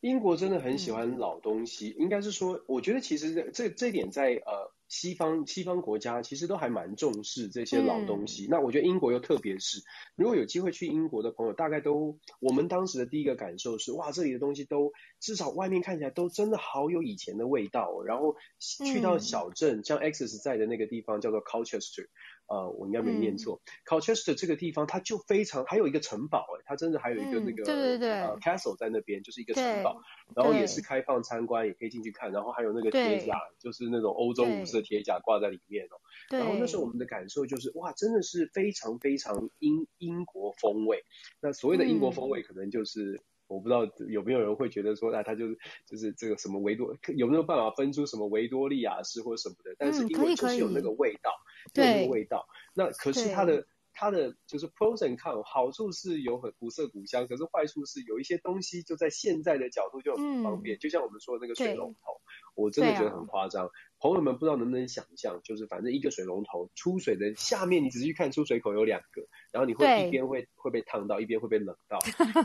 [0.00, 8.44] 英国真的很喜欢老东西，嗯、应该是说，我觉得其实这这这点在呃西方西方国家其实都还蛮重视这些老东西。
[8.44, 9.82] 嗯、那我觉得英国又特别是，
[10.14, 18.04] 如果有机会去英国的朋友，大概都我们当时的第一个感受是，哇，这里的东西都至少外面看起来都真的好有以前的味道、哦。
[18.04, 22.08] 然后去到小镇，嗯、像 Access 在的那个地方叫做 Colchester。
[22.46, 23.60] 呃，我应该没念错。
[23.86, 30.00] Colchester 这个地方，它就非常还有一个城堡，哎，它真的还有一个那个、嗯、对对对呃 castle 在那边，就是一个城堡，
[30.36, 35.96] 然后也是开放参观，也可以进去看，然后还有那个铁甲，就是那种欧洲武士的铁甲挂在里面哦。
[36.30, 41.04] 然后那时候我们的感受就是，哇，真的是非常非常英英国风味。
[41.40, 43.22] 那所谓的英国风味，可能就是。
[43.54, 49.74] 嗯我不知道有没有人会觉得说，啊，他就是就是这个什么维多，有没有办法分出什么维多利亚式或什么的？
[49.78, 51.30] 但是因为就是有那个味道，
[51.74, 52.46] 有那个味道。
[52.74, 60.78] 那可是它的它的就是 pros and cons，好处是有很古色古香，可是坏处是有一些东西就在现在的角度就很不方便。
[60.78, 62.20] 就像我们说的那个水龙头，
[62.56, 63.70] 我真的觉得很夸张。
[64.04, 71.98] 朋友们不知道能不能想象，就是反正一个水龙头出水的下面，你仔细看出水口有两个，然后你会一边会会被烫到，一边会被冷到，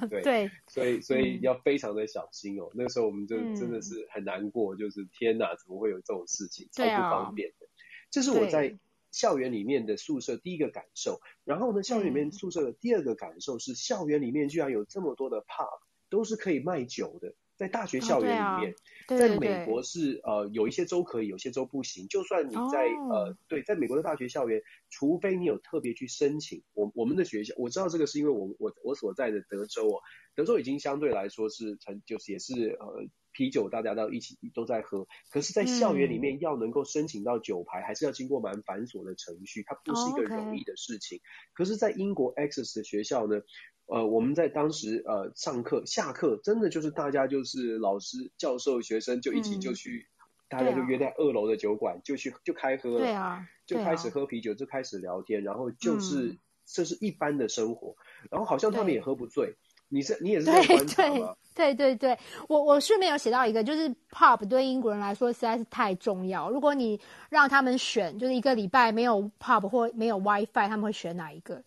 [0.07, 2.71] 对，对， 所以所以要非常的小心哦。
[2.75, 7.67] 那个时候我们就真的是很难过，就是天哪，怎么会有这种事情，超不方便的。
[8.09, 8.79] 这是我在
[9.11, 11.19] 校园里面的宿舍第一个感受。
[11.43, 17.35] 然后呢，校园里面宿舍的第二个感受是，校园里面居然有这么多的 pub，都是可以卖酒的。
[17.59, 22.07] 在大学校园里面，在美国是呃有一些州可以，有些州不行。
[22.07, 29.99] 就算你在呃对，在美国的大学校园，除非你有特别去申请，我我们的学校我知道这个是因为我我我所在的德州哦，
[30.35, 33.05] 德州已经相对来说是成就是也是呃
[33.39, 41.21] 啤酒大家都一起都在喝，可是，在校园里面要能够申请到酒牌，还是要经过蛮繁琐的程序，它不是一个容易的事情。
[41.53, 43.39] 可是，在英国 Access 的学校呢？
[43.85, 50.19] 呃，我们在当时呃上课下课，真的就是大家就是老师、教授、学生就一起就去，嗯、
[50.49, 57.95] 大家就约在二楼的酒馆，就去就开喝了，对啊，就开始喝啤酒，就开始聊天，然后就是、嗯、这是一般的生活，
[58.29, 59.55] 然后好像他们也喝不醉，
[59.89, 61.35] 你是你也是在观察吗？
[61.55, 62.17] 对对对，
[62.47, 66.49] 我我顺便有写到一个，就是 pub 对英国人来说实在是太重要。
[66.49, 66.97] 如果你
[67.29, 71.61] 让他们选，就是一个礼拜没有 pub 或没有 WiFi，他们会选哪一个？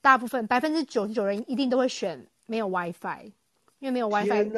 [0.00, 3.26] 大部分百分之九十九人一定都会选没有 WiFi，
[3.78, 4.50] 因为没有 WiFi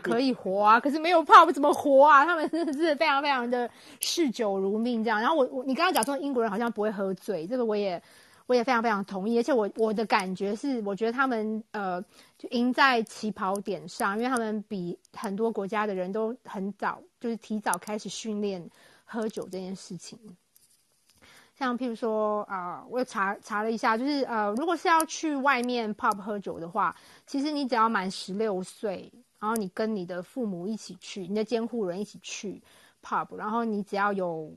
[0.00, 0.78] 可以活啊。
[0.78, 2.24] 可是没有 pub 怎么活啊？
[2.24, 5.20] 他们真的是非常非常的嗜酒如命这样。
[5.20, 8.00] 然后我我你刚刚讲说英国人好像不会喝醉，这个我也
[8.46, 9.38] 我也非常非常同意。
[9.38, 12.02] 而且我我的感觉是，我觉得他们呃
[12.36, 18.68] 就赢在起跑点上，因为他们比很多国家的人都很早，就是提早开始训练
[19.04, 20.18] 喝酒这件事情。
[21.56, 26.94] 像譬如说啊、我查查了一下，就是呃，如果是要去外面 pub 喝酒的话，
[27.26, 32.62] 其实你只要满十六岁，然后你跟你的父母一起去，你的监护人一起去
[33.02, 34.52] pub，然后你只要有。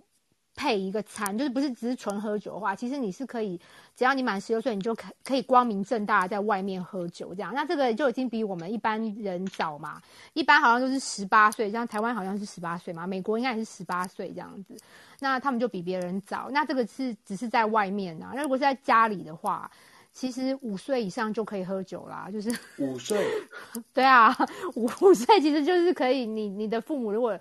[0.57, 3.57] 配一个餐，就是不是只是纯喝酒的话，其实你是可以，
[3.95, 7.53] 只要你满十六岁，你就可可以光明正大的在外面喝酒这样。
[7.53, 10.01] 那这个就已经比我们一般人早嘛，
[10.33, 14.75] 一般好像都是十八岁，像台湾好像是十八岁嘛，美国应该也是十八岁这样子。
[15.19, 16.49] 那他们就比别人早。
[16.51, 19.69] 那这个是只是在外面啊，那如果是在家里的话。
[20.17, 22.49] 其实五岁以上就可以喝酒啦，就是
[22.79, 23.23] 五岁，
[23.93, 24.35] 对啊，
[24.73, 27.39] 五五岁其实就是可以，你你的父母如果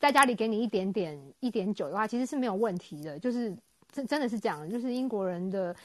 [0.00, 3.54] 在家里给你一点点一点酒的话，其实是没有问题的，就是
[3.92, 5.76] 真真的是这样，就是英国人的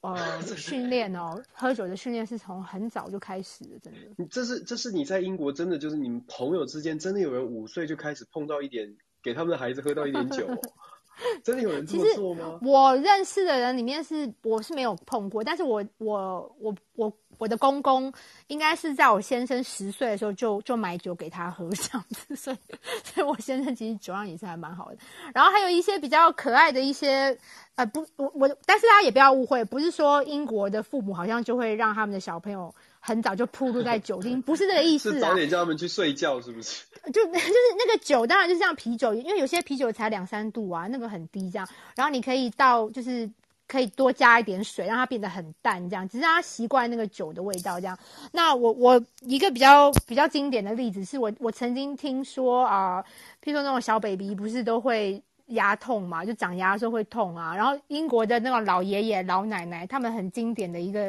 [0.00, 4.24] 呃 训练哦，喝酒的训练是从很早就开始的，真的。
[4.30, 10.58] 这是这是你在英国真的就是你们朋友之间真的有人五岁就开始碰到一点，给他们的孩子喝到一点酒哦。
[11.42, 12.58] 真的有人这么做吗？
[12.62, 18.12] 我认识的人里面是我是没有碰过，但是我我我我我的公公
[18.48, 22.56] 应该是在我先生十岁的时候就就买酒给他喝这样子，所以
[23.02, 24.98] 所以我先生其实酒量也是还蛮好的。
[25.34, 27.38] 然后还有一些比较可爱的一些
[27.76, 32.74] 呃不我我，但是大家也不要误会，不是说英国的父母好像就会让他们的小朋友。
[33.06, 35.14] 很早就暴露在酒精， 不是这个意思啊。
[35.14, 36.82] 是早点叫他们去睡觉，是不是？
[37.12, 41.68] 就就是那个酒，当然就是像啤酒，因为有些啤酒才两三度啊，那个很低这样。
[41.94, 43.30] 然后你可以到就是
[43.68, 47.96] 可以多加一点水，让它变得很淡，这样，只是让它习惯那个酒的味道，这样。
[48.32, 53.04] 那我我一个比较比较经典的例子是我我曾经听说啊、呃，
[53.40, 57.54] 譬如说那种小 baby 不是都会牙痛嘛，就长牙的时候会痛啊。
[57.54, 61.08] 然后英国的那种老爷爷老奶奶，他们很经典的一个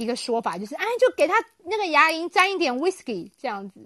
[0.00, 1.34] 一个说法就是，哎，就给他
[1.64, 3.80] 那个牙龈沾一点 whisky 这样子。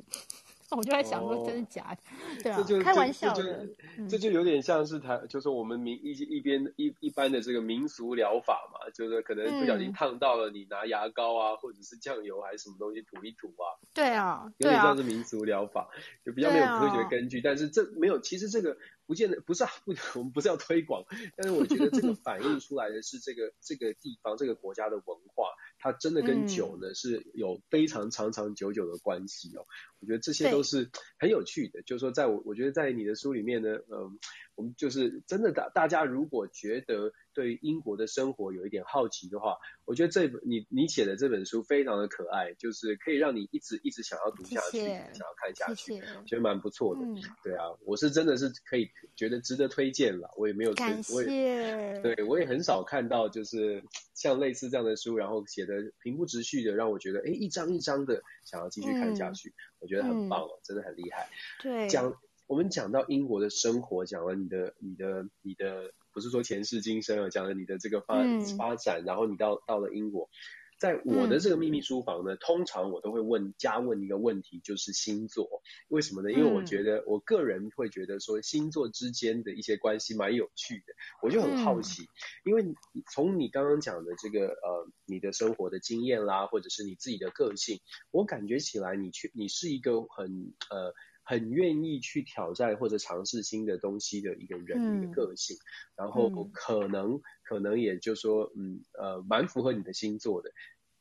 [0.71, 1.95] 我就在想说，真的假
[2.43, 2.53] 的？
[2.53, 3.65] 哦、对啊，开玩笑的。
[4.09, 13.71] 这就，有点像是台，就是我们民一一边一一般的这个民俗疗法嘛，就是可能不小心烫到了，你拿牙膏啊，嗯、或者是酱油还是什么东西涂一涂啊。
[13.93, 15.89] 对啊，有点像是民俗疗法，
[16.25, 17.41] 就比较没有科学根据。
[17.41, 21.05] 但是这没有，其实这个不见得不是啊， 不，我们不是要推广，
[21.37, 25.51] 但是我觉得这个反映出来的是这个这个地方这个国家的文化。
[25.85, 29.67] 它真的跟酒呢是有非常长长久久的关系哦，
[30.01, 31.83] 我觉得这些都是很有趣的。
[31.83, 34.19] 就是说，在我我觉得在你的书里面呢，嗯，
[34.55, 47.03] 我们就是真的大大家如果觉得对英国的生活有一点好奇的话，我觉得这本你你写的这本书非常的可爱，就是可以让你一直一直想要读下去，谢谢想要看下去，觉得蛮不错的。
[47.03, 50.31] 嗯、对啊，我是真的是可以觉得值得推荐了。
[50.37, 53.83] 我也没有推，我也对我也很少看到就是
[54.15, 55.75] 像类似这样的书，然后写的。
[56.05, 61.29] 平铺直叙的，让我觉得，哎，一张一张的想要继续看下去，嗯、我觉得很棒哦，嗯、真的很厉害。
[61.63, 62.15] 对，讲
[62.47, 70.29] 我们讲到英国的生活，讲了你的、你的、你的，不是说前世今生啊，讲了你的这个发、嗯、发展，然后你到到了英国。
[70.77, 75.49] 在我的这个秘密书房呢，嗯、通常我都会问加问一个问题，就是星座。
[75.89, 76.33] 为什么呢？
[76.33, 80.93] 因为我觉得我个人会觉得说星座之间的一些关系蛮有趣的，
[81.23, 82.03] 我就很好奇。
[82.03, 82.07] 嗯、
[82.47, 82.75] 因为
[83.13, 87.81] 从你刚刚讲的这个呃，你的生活的经验啦，或者是你自己的个性，
[88.11, 90.93] 我感觉起来你去你是一个很呃
[91.25, 95.61] 很愿意去挑战或者尝试新的东西的一个人的一个个性，嗯、
[95.97, 97.21] 然后可能。
[97.47, 100.51] 可能也就是说，嗯，呃，蛮符合你的星座的。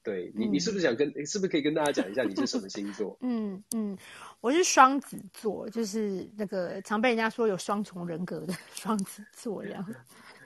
[0.04, 3.18] 对你，你是不是想跟，嗯、是不是可以跟大家讲一下你是什么星座？
[3.24, 3.98] 嗯嗯，
[4.42, 9.96] 我是双子座，就是那个常被人家说有双重人格的双子座这样。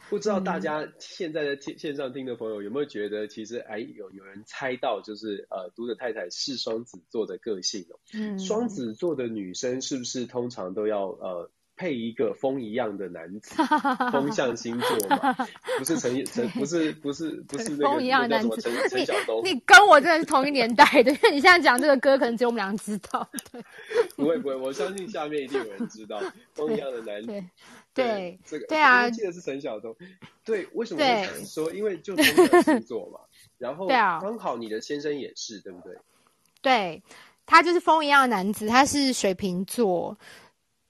[0.09, 7.99] 不知道大家现在在线上听的朋友有没有觉得，其实哎，有有人猜到，就是呃，读者太太是双子座的个性哦。
[8.13, 11.49] 嗯，双子座的女生是不是通常都要呃？
[11.79, 13.53] 配一个风一样的男子，
[14.11, 15.31] 风象星座嘛，
[15.77, 23.29] 不是陈陈， 不是不是不是那个那叫什么陈陈晓东，你跟我真的是同一年代的， 因为你现在讲这个歌，可能只有我们俩知道。
[23.51, 23.63] 对，
[24.15, 26.19] 不会不会，我相信下面一定有人知道
[26.55, 27.31] 风一样的男子。
[28.03, 29.95] 对对这个对啊，我记得是陈晓东。
[30.45, 31.01] 对，为什么
[31.45, 31.71] 说？
[31.73, 33.19] 因为就风象星座嘛，
[33.57, 35.97] 然后刚好你的先生也是，对不对？
[36.61, 37.03] 对，
[37.45, 40.17] 他就是风一样的男子，他是水瓶座。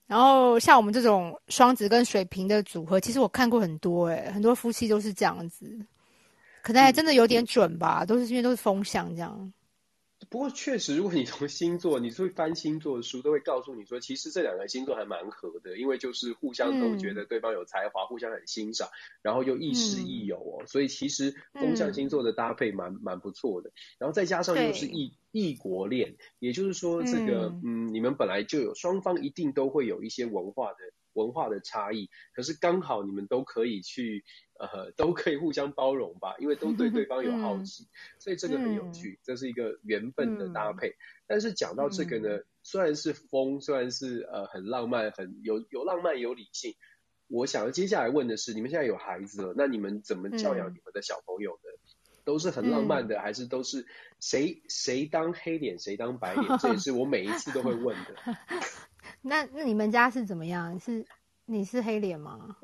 [0.06, 5.70] 然后像我们这种双子跟水瓶的组合，其实我看过很多诶、欸，很多夫妻都是这样子，
[6.62, 9.52] 可能还真的有点准吧，嗯、都是因为都是风向这样。
[10.30, 18.90] 不过确实，如果你从星座，你会翻星座的书，都会告诉你说，其实这两个星座还蛮合的，因为就是互相都觉得对方有才华，嗯、互相很欣赏，
[19.22, 23.72] 然后又亦师亦友哦，嗯、所以其实风象星座的搭配蛮蛮不错的。
[24.00, 30.78] 然后再加上又是异异对国恋，也就是说，这个嗯，嗯，你们本来就有双方一定都会有一些文化的。
[31.14, 34.24] 文化的差异，可是刚好你们都可以去，
[34.60, 37.88] 呃，都可以互相包容吧，因为都对对方有好 奇，嗯、
[38.20, 40.90] 所以这个很有趣，嗯、这是一个缘分的搭配。
[40.90, 40.96] 嗯、
[41.28, 46.76] 但是讲到这个呢，嗯、虽然是风，虽然是呃很浪漫，很有有浪漫有理性，
[47.28, 51.72] 我想要接下来问的是，你们现在有孩子了，那你们怎么教养你们的小朋友呢？
[51.72, 53.86] 嗯、都是很浪漫的，嗯、还是都是
[54.20, 56.58] 谁谁当黑脸谁当白脸？
[56.58, 58.16] 这也是我每一次都会问的。
[59.22, 60.80] 那那你们家是怎么样？
[60.80, 61.06] 是
[61.46, 62.58] 你是黑脸吗？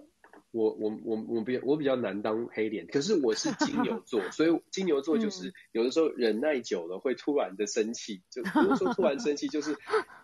[0.53, 9.75] 我我我我比我比较难当黑脸，可是我是金牛 座，所以金牛座就是有的时候忍耐久了会突然的生气，嗯、就不是说突然生气，就是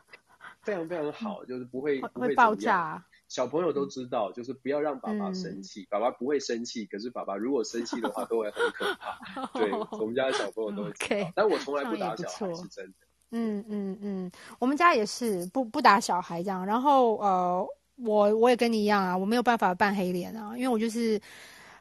[0.62, 3.04] 非常非常好，就是不会不会爆炸。
[3.28, 9.46] 小朋友都知道，就是不要让爸爸生气，嗯、爸爸不会生气，可是爸爸如果生气的话，都会很可怕。
[9.60, 12.94] 对，我们家的小朋友都会知道，Okay, 但我从来不打小孩，是真的。
[13.32, 16.66] 嗯嗯嗯，我们家也是不不打小孩这样。
[16.66, 17.64] 然后呃，
[18.04, 21.20] 我我也跟你一样啊，我没有办法扮黑脸啊，因为我就是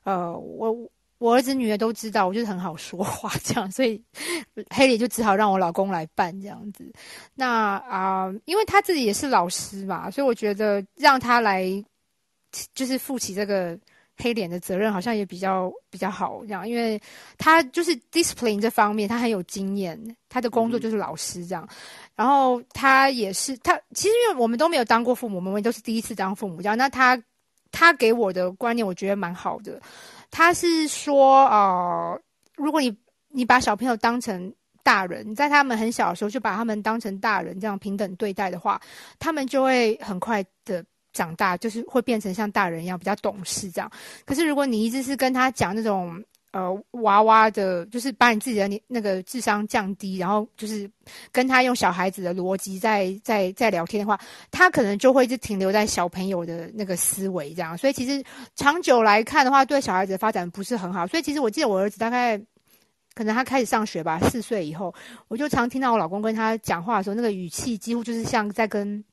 [0.04, 0.76] 呃，我
[1.18, 4.02] 我儿子女儿都知道我就是很好说话 这样，所以
[4.70, 6.84] 黑脸就只好让我老公来扮这样子。
[7.34, 11.64] 那啊、因为他自己也是老师嘛，所以我觉得让他来
[12.74, 13.78] 就是负起这个。
[14.20, 17.00] 黑脸的责任好像也比较比较好，这样，因为
[17.38, 19.98] 他就是 discipline 这方面他很有经验，
[20.28, 21.76] 他的工作就是老师这样，嗯、
[22.16, 27.20] 然后他也是他其实因为我们都没有当过父母，我们都是第一次当父母这样，那他
[27.70, 29.80] 他给我的观念我觉得蛮好的，
[30.30, 32.20] 他是说，呃，
[32.56, 32.96] 如果你
[33.28, 34.52] 你把小朋友当成
[34.82, 38.80] 大人，在他们很小的时候就把他们当成大人这样平等对待的话，
[39.18, 40.84] 他们就会很快的
[41.18, 43.90] 长大，就是会变成像大人一样比较懂事这样。
[44.24, 46.22] 可是如果你一直是跟他讲那种。
[46.50, 50.90] 呃，娃娃的，就是把你自己的那个智商降低，然后就是
[51.30, 54.18] 跟他用小孩子的逻辑在在在聊天的话，
[54.50, 57.76] 他可能就会一直停留在小朋友的那个思维这样。
[57.76, 58.24] 所以其实
[58.56, 61.06] 长久来看的话，对小孩子的发展不是很好。
[61.06, 62.38] 所以其实我记得我儿子大概
[63.12, 64.92] 可能他开始上学吧，四岁以后，
[65.28, 69.04] 我就常听到我老公跟他讲话的时候，那个语气几乎就是像在跟。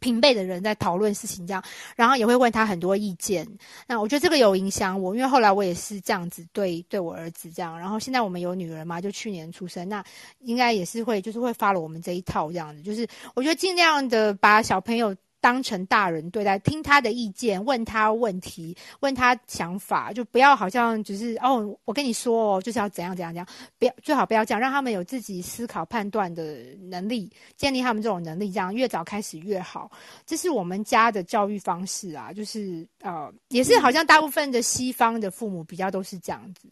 [0.00, 1.62] 平辈的人在讨论事情这样，
[1.96, 3.46] 然后也会问他很多意见。
[3.86, 7.78] 那我觉得这个有影响我，因为后来我也是这样子对对我儿子这样。
[7.78, 10.04] 然后现在我们有女儿嘛，就去年出生，那
[10.40, 12.82] 应该也是会就是会发了我们这一套这样子。
[12.82, 15.14] 就是我觉得尽量的把小朋友。
[15.42, 29.90] 当成大人对待，听他的意见，问他问题，问他想法，就不要好像只是哦，我跟你说哦，就是要怎样怎样怎样，不要最好不要这样，让他们有自己思考判断的能力，建立他们这种能力，这样越早开始越好。
[30.24, 36.68] 这是我们家的教育方式啊，就是呃，也是好像大部分的西方的父母比较都是这样子。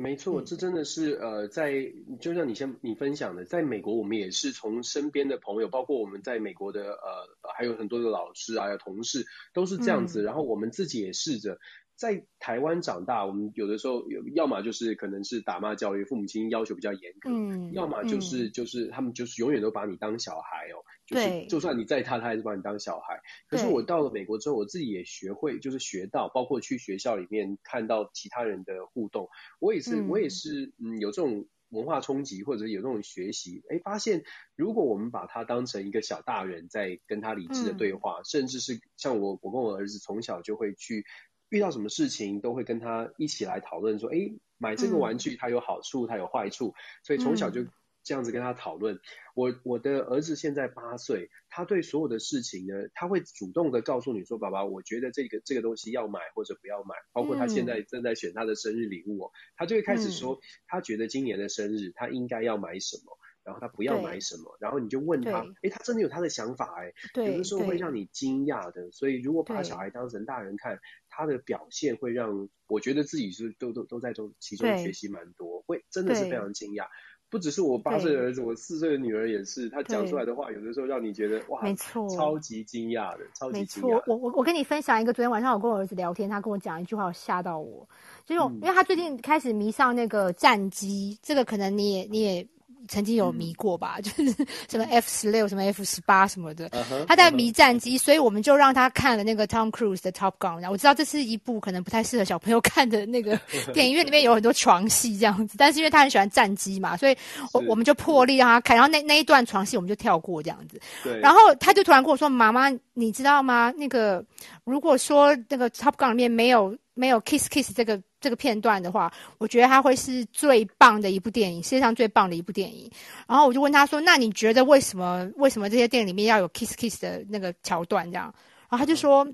[0.00, 11.58] 没错，这真的是呃，在就像你先你分享的，在美国我们也是从身边的朋友，包括我们在美国的呃，还有很多的老师啊，还有同事都是这样子，嗯、然后我们自己也试着。
[11.96, 20.80] 在台湾长大，我们有的时候有，要么就是可能是打骂教育，父母亲要求比较严格，嗯，要么就是、嗯、就是他们就是永远都把你当小孩哦，
[21.10, 23.20] 就是就算你再他，他还是把你当小孩。
[23.48, 34.22] 可是我到了美国之后，我自己也学会，就是学到，包括去学校里面看到其他人的互动，我也是、嗯、我也是嗯有这种文化冲击，或者有这种学习，哎，发现
[34.56, 41.04] 如果我们把他当成一个小大人在跟他理智的对话，嗯、甚至是像我我跟我儿子从小就会去。
[41.52, 44.18] 遇到什么事情都会跟他一起来讨论，说，哎，
[44.56, 47.64] 买这个玩具它有好处，它有坏处，所以从小就
[48.10, 48.98] 这样子跟他讨论。
[49.36, 56.96] 我我的儿子现在八岁，他对所有的事情呢，他会主动的告诉你说，爸爸，我觉得这个这个东西要买或者不要买。
[57.12, 63.16] 包括他现在正在选他的生日礼物哦，他就会开始说，他觉得今年的生日他应该要买什么。
[63.42, 66.92] 然后他不要买什么，然后你就问他，哎，他真的有他的想法哎，
[67.24, 68.92] 有的时候会让你惊讶的。
[68.92, 76.84] 所以如果把小孩当成大人看，他的表现会让我觉得自己是都都都在中其中学习蛮多，会真的是非常惊讶。
[77.30, 84.02] 不只是我八岁的儿子，我四岁的女儿也是，他讲出来的话，有的时候让你觉得哇，没错，超级惊讶的，超级惊讶。
[84.06, 87.88] 我我我跟你分享一个，昨天晚上我跟我儿子聊天，他跟我讲一句话，吓到我，
[88.26, 92.46] 就是因为他最近开始迷上那个战机，这个可能你也你也。
[92.88, 98.04] 曾经有迷过吧，嗯、 就是什么 F 十六、什么 F 十八什么的，uh -huh, 他在迷战机，uh -huh.
[98.04, 100.56] 所以我们就让他看了那个 Tom Cruise 的 Top Gun。
[100.60, 103.38] 然后我知道这是一部可能不太适合小朋友看的那 个
[103.72, 105.56] 电影院，里面有很多床戏这样子。
[105.58, 107.16] 但是因为他很喜欢战机嘛，所以
[107.52, 108.76] 我我们就破例让他看。
[108.76, 110.80] 然后那那一段床戏我们就跳过这样子。
[111.02, 111.18] 对。
[111.20, 113.72] 然后他就突然跟我说：“妈妈，你知道吗？
[113.76, 114.24] 那个
[114.64, 122.92] 如果说那个 Top Gun 里面没有没有 Kiss Kiss 这个。”这个片段的话，我觉得它会是最棒的一部电影，世界上最棒的一部电影。
[123.26, 125.26] 然后我就问他说：“那你觉得为什么？
[125.36, 128.04] 为什么这些电影里面要有 kiss kiss 的那个桥段？
[128.12, 128.26] 这样？”
[128.68, 129.26] 然后他就说：“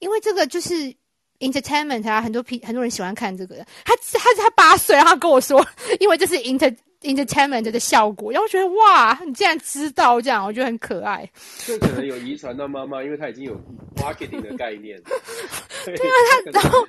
[0.00, 0.72] 因为这个就是
[1.40, 5.62] entertainment 啊，很多很多人喜欢看这个。”他他他八岁，然后他跟我说
[6.00, 11.28] ：“因为这是 inter。” Entertainment 的效果，然后觉得哇，你竟然知道这样，我觉得很可爱。
[11.66, 13.54] 这可能有遗传到妈妈，因为她已经有
[13.96, 15.00] marketing 的概念。
[15.84, 16.14] 对啊，
[16.52, 16.86] 他然后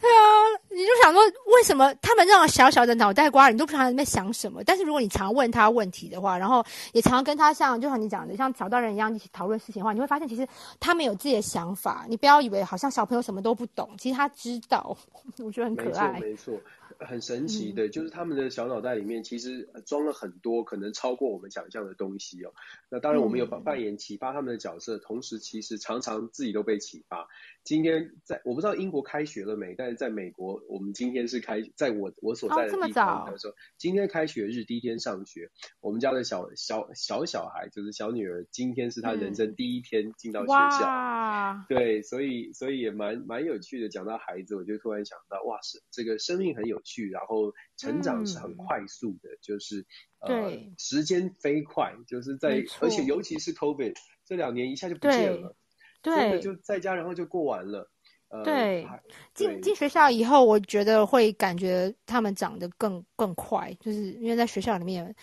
[0.00, 0.24] 对啊，
[0.70, 1.22] 你就想说，
[1.54, 4.62] 为什么他们这种小小的脑袋瓜，你都不知道他在想什么？
[4.64, 10.48] 但是如果你常问他问题的话，然后也常跟他像，就像你讲的，像小大人一样一起讨论事情的话，你会发现其实
[10.80, 12.06] 他们有自己的想法。
[12.08, 14.96] 你不要以为好像小朋友什么都不懂，其实他知道。
[15.38, 16.52] 我觉得很可爱，没错。
[16.54, 16.60] 没错
[17.04, 22.52] 很神奇的，就是他们的小脑袋里面其实装了很多可能超过我们想象的东西哦。
[22.88, 27.28] 那当然，我们有扮演启发他们的角色，同时其实常常自己都被启发。
[27.64, 35.48] 今天在我不知道英国开学了没，但是在美国，我们今天是开，在我我所在的地方的时候，今天开学日第一天上学，
[35.80, 43.88] 我们家的小小小小孩就是小女儿，今天是她人生第一天进到学校，对，所以所以也蛮蛮有趣的。
[43.88, 49.86] 讲到孩子，我就突然想到，哇，是这个生命很有趣，然后成长是很快速的，嗯、就是
[50.20, 53.94] 呃，时间飞快，就是在而且尤其是 COVID
[54.24, 55.54] 这两年一下就不见了。
[56.02, 57.88] 对，就在家，然后就过完了。
[58.28, 58.88] 呃、对，
[59.34, 65.14] 进进学校以后，我觉得会感觉他们长得更更快，就是因为在学校里面，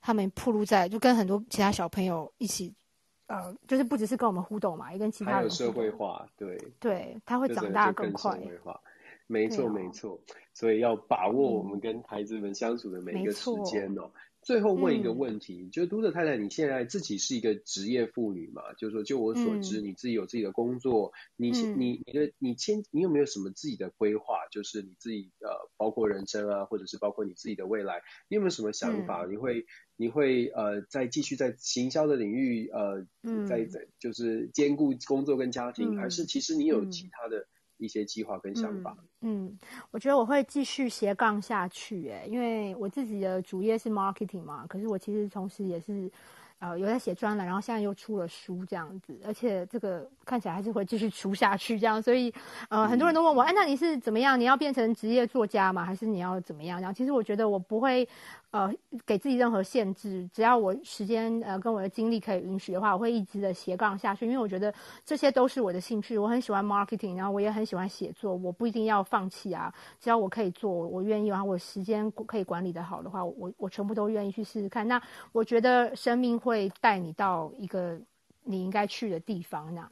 [0.00, 2.74] 他们暴露在就跟很多其他小朋友一起，
[3.28, 8.32] 呃，就是不只是跟我们互动嘛，也跟其他人还有社会化，对，对，他会长大更快。
[8.32, 8.80] 更社会化
[9.28, 10.20] 没错没错，
[10.52, 14.10] 所以要把握我们跟孩子们相处的每一个时间哦。
[14.42, 18.72] 最后问一个问题，嗯、就是读者太太，你现在自己是一个职业妇女嘛？
[18.78, 24.46] 就是说，就我所知，嗯、你自己有自己的工作，你、嗯、你你的你先，你有没有什么自己的规划？
[24.50, 29.26] 就是你自己呃，包括人生啊，或者是包括你自己的未来，你有没有什么想法？
[29.26, 29.66] 嗯、你会
[29.96, 37.46] 你会呃，再继续在行销的领域呃，嗯、在在就是兼顾工作跟家庭，嗯、还是其实你有其他的？
[37.80, 39.46] 一些计划跟想法嗯。
[39.46, 39.58] 嗯，
[39.90, 46.10] 我觉得我会继续斜杠下去，欸，哎，因为我自己的主业是 marketing 嘛，可是我其实同时也是，
[46.58, 52.32] 呃，有在写专栏，然后现在又出了书这样子，而且这个看起来还是会继续出下去这样，所以，
[52.68, 54.38] 呃，很多人都问我，哎，那你是怎么样？
[54.38, 55.84] 你要变成职业作家吗？
[55.84, 56.80] 还是你要怎么样？
[56.80, 58.08] 然后，其实我觉得我不会。
[58.52, 58.68] 呃，
[59.06, 64.74] 给自己任何限制，只要我时间呃跟我的精力可以允许的话，我会一直的斜杠下去，因为我觉得
[65.04, 66.18] 这些都是我的兴趣。
[66.18, 74.88] 我很喜欢 marketing，然后我也很喜欢写作，我不一定要放弃啊，只要我可以做，我愿意，然后我时间可以管理的好的话，我我全部都愿意去试试看。
[74.88, 78.00] 那我觉得生命会带你到一个
[78.42, 79.88] 你应该去的地方，那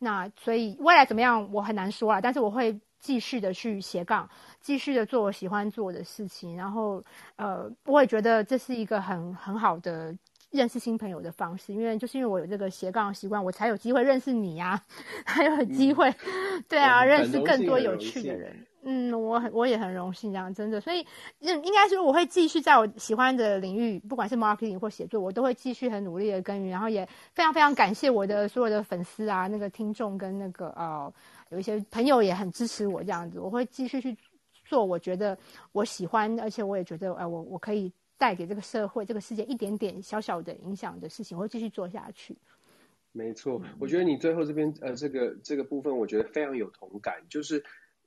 [0.00, 2.80] 那所以未来怎么样，我很难说啊，但是我会。
[3.00, 4.28] 继续的去斜杠，
[4.60, 7.02] 继续的做我喜欢做的事情，然后
[7.36, 10.14] 呃，我也觉得这是一个很很好的
[10.50, 14.84] 认识新朋友的方式，因为就是因为我有这个斜杠的习惯，我才有机会认识你呀、啊，
[15.24, 18.66] 还有机会，嗯、 对啊，认识更多有趣的人。
[18.82, 21.06] 嗯，我很我也很荣幸这样，真的，所以
[21.40, 31.12] 应应该说我会继续在我喜欢的领域，不管是 marketing 或写作，我都会继续很努力的耕耘，然后也非常非常感谢我的所有的粉丝啊，那个听众跟那个呃。
[31.50, 34.16] 有一些朋友也很支持我这样子，我会继续去
[34.64, 35.38] 做我觉得
[35.72, 42.36] 我喜欢，而且我也觉得，哎、呃，我我可以带给这个社会、这个世界一点点小小的影响的事情，我会继续做下去。
[43.12, 47.62] 没错，我觉得你最后这边呃，这个这个部分，我觉得非常有同感，就是。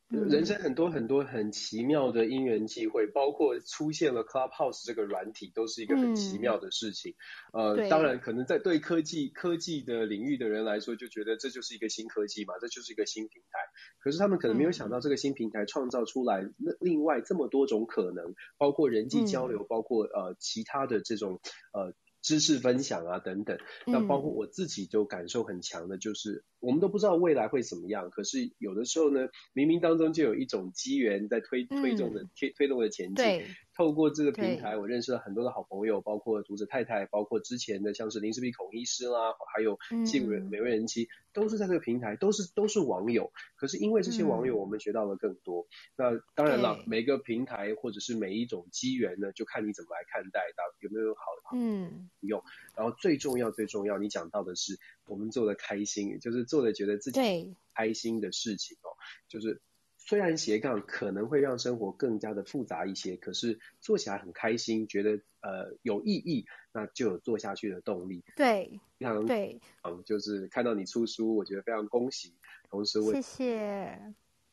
[0.10, 7.16] 人生很多很多很奇妙的因缘际会，包括出现了 Clubhouse 这个软体，都是一个很奇妙的事情。
[7.52, 13.60] 嗯、呃，当然可能在对科技科技的领域的人来说，就觉得这就是一个新科技嘛，这就是一个新平台。
[14.00, 21.40] 可是他们可能没有想到，这个新平台创造出来那另外这么多种可能，包括人际交流，嗯、包括呃其他的这种
[21.74, 21.94] 呃。
[22.24, 33.26] 知识分享啊，等等，那包括我自己就感受很强的，就是、嗯、我们都不知道未来会怎么样，可是有的时候呢，冥冥当中就有一种机缘在推推动的推推动的前进。
[33.74, 43.32] 对透过这个平台，我认识了很多的好朋友，包括读者太太，包括之前的像是林氏璧孔医师啦，还有幸美美味人妻，都是在这个平台，都是都是网友。
[43.56, 45.68] 可是因为这些网友，我们学到了更多。
[45.96, 52.44] 那当然了，每个平台或者是每一种机缘呢，就看你怎么来看待，到有没有好的嗯用。
[52.76, 58.94] 然后最重要最重要，你讲到的是我们做的开心，就是做的觉得自己开心的事情哦，
[59.28, 59.62] 就是。
[60.06, 68.22] 虽然斜杠可能会让生活更加的复杂一些，可是做起来很开心，觉得呃有意义，那就有做下去的动力。
[68.36, 72.34] 对，非常对，嗯，就是看到你出书，我觉得非常恭喜。
[72.70, 73.98] 同时我，谢谢。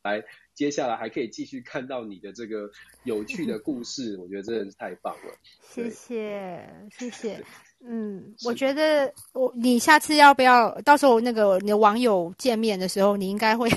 [0.03, 0.25] 来，
[0.55, 2.71] 接下来还可以继续看到你的这个
[3.03, 5.35] 有趣的故 事，我觉得真的是太棒了。
[5.61, 7.45] 谢谢，谢谢。
[7.83, 13.69] 嗯，我觉得我你下次要不要到时候那个你的网友见面的时候，你应该会。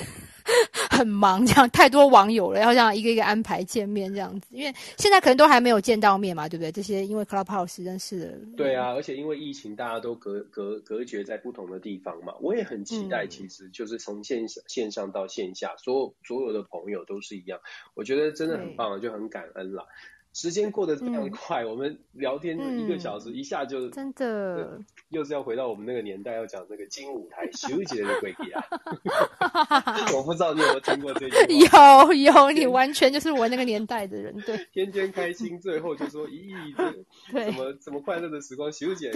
[0.74, 6.72] 很忙，这样太多网友了，要这样一个一个安排见面这样子，因为现在可能都还没有见到面嘛，对不对？
[6.72, 8.40] 这些因为 Clubhouse 认识的。
[8.58, 12.34] 对啊，而且因为疫情，大家都隔隔隔绝在不同的地方嘛。
[12.42, 17.60] 我也很期待，其实就是从线上线上到线下，所有所有的朋友都是一样，
[17.94, 19.84] 我觉得真的很棒，就很感恩啦。
[20.34, 28.66] 时间过得非常快，嗯、我们聊天一个小时，一下就、嗯、真的又是要回到我们那个年代，要讲那个金舞台修杰的鬼啊！
[30.18, 32.12] 我不知道你有没有听过这句话？
[32.12, 34.58] 有有，你完全就是我那个年代的人，对。
[34.74, 36.52] 天天开心，最后就说咦，
[37.32, 39.12] 这 怎么怎么快乐的时光修杰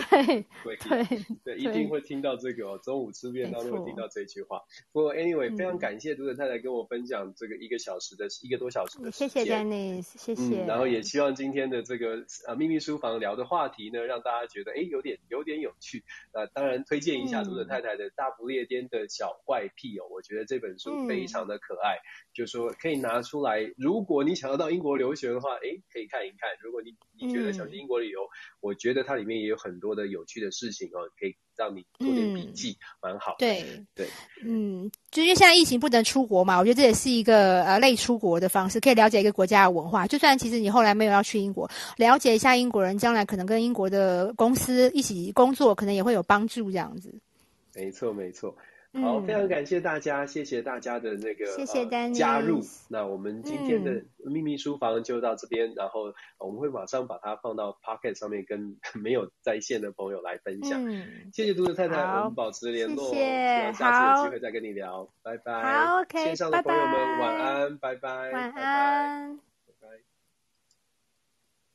[0.63, 2.79] 鬼对对，对，一定会听到这个哦。
[2.83, 4.61] 中午吃便当都会听到这句话。
[4.91, 9.29] 不过 anyway，、嗯、非常感谢读者太太跟我分享这个一个小时的一个多小时的时间。
[9.29, 10.63] 谢谢 Dennis，谢谢。
[10.63, 11.01] 嗯、然后也。
[11.07, 16.03] 希望今天的这个呃秘密书房聊的话题呢，让大家觉得哎有点有点有趣。
[16.33, 22.03] 呃，当然推荐一下读者太太的《大不列颠的小怪癖》哦，我觉得这本书非常的可爱，嗯、
[22.33, 23.73] 就是说可以拿出来。
[23.77, 26.49] 如果你想要到英国留学的话，哎，可以看一看。
[26.61, 31.35] 如果你你觉得想去英国旅游，嗯、我觉得它里面也有很多的有趣的事情哦，可以。
[31.57, 33.35] 让你做点笔记，蛮、嗯、好。
[33.39, 33.61] 对
[33.95, 34.07] 对，对
[34.45, 40.05] 嗯，就因为现在疫情不能出国嘛，我觉得这也是一个呃类出国的方式，可以了解一个国家的文化。
[40.05, 46.71] 就算其实你后来没有要去英国，了解一下英国人，将来可能跟英国的公司一起工作，可能也会有帮助。
[46.71, 47.13] 这样子。
[47.73, 48.55] 没错没错。
[48.93, 52.61] 好，非常感谢大家，谢谢大家的那个谢谢、呃、加入。
[52.89, 60.83] 那我们今天的秘密书房就到这边，嗯、然后我们会马上把它放到 Pocket 上面，跟 没有在线的朋友来分享。
[60.83, 65.85] 嗯、谢谢读者太太，我们保持联络，谢谢，下次有机会再跟你聊，拜拜。
[65.85, 68.53] 好，OK，线上的朋友们晚安，拜拜，晚安。
[68.53, 68.61] 拜
[69.33, 69.46] 拜。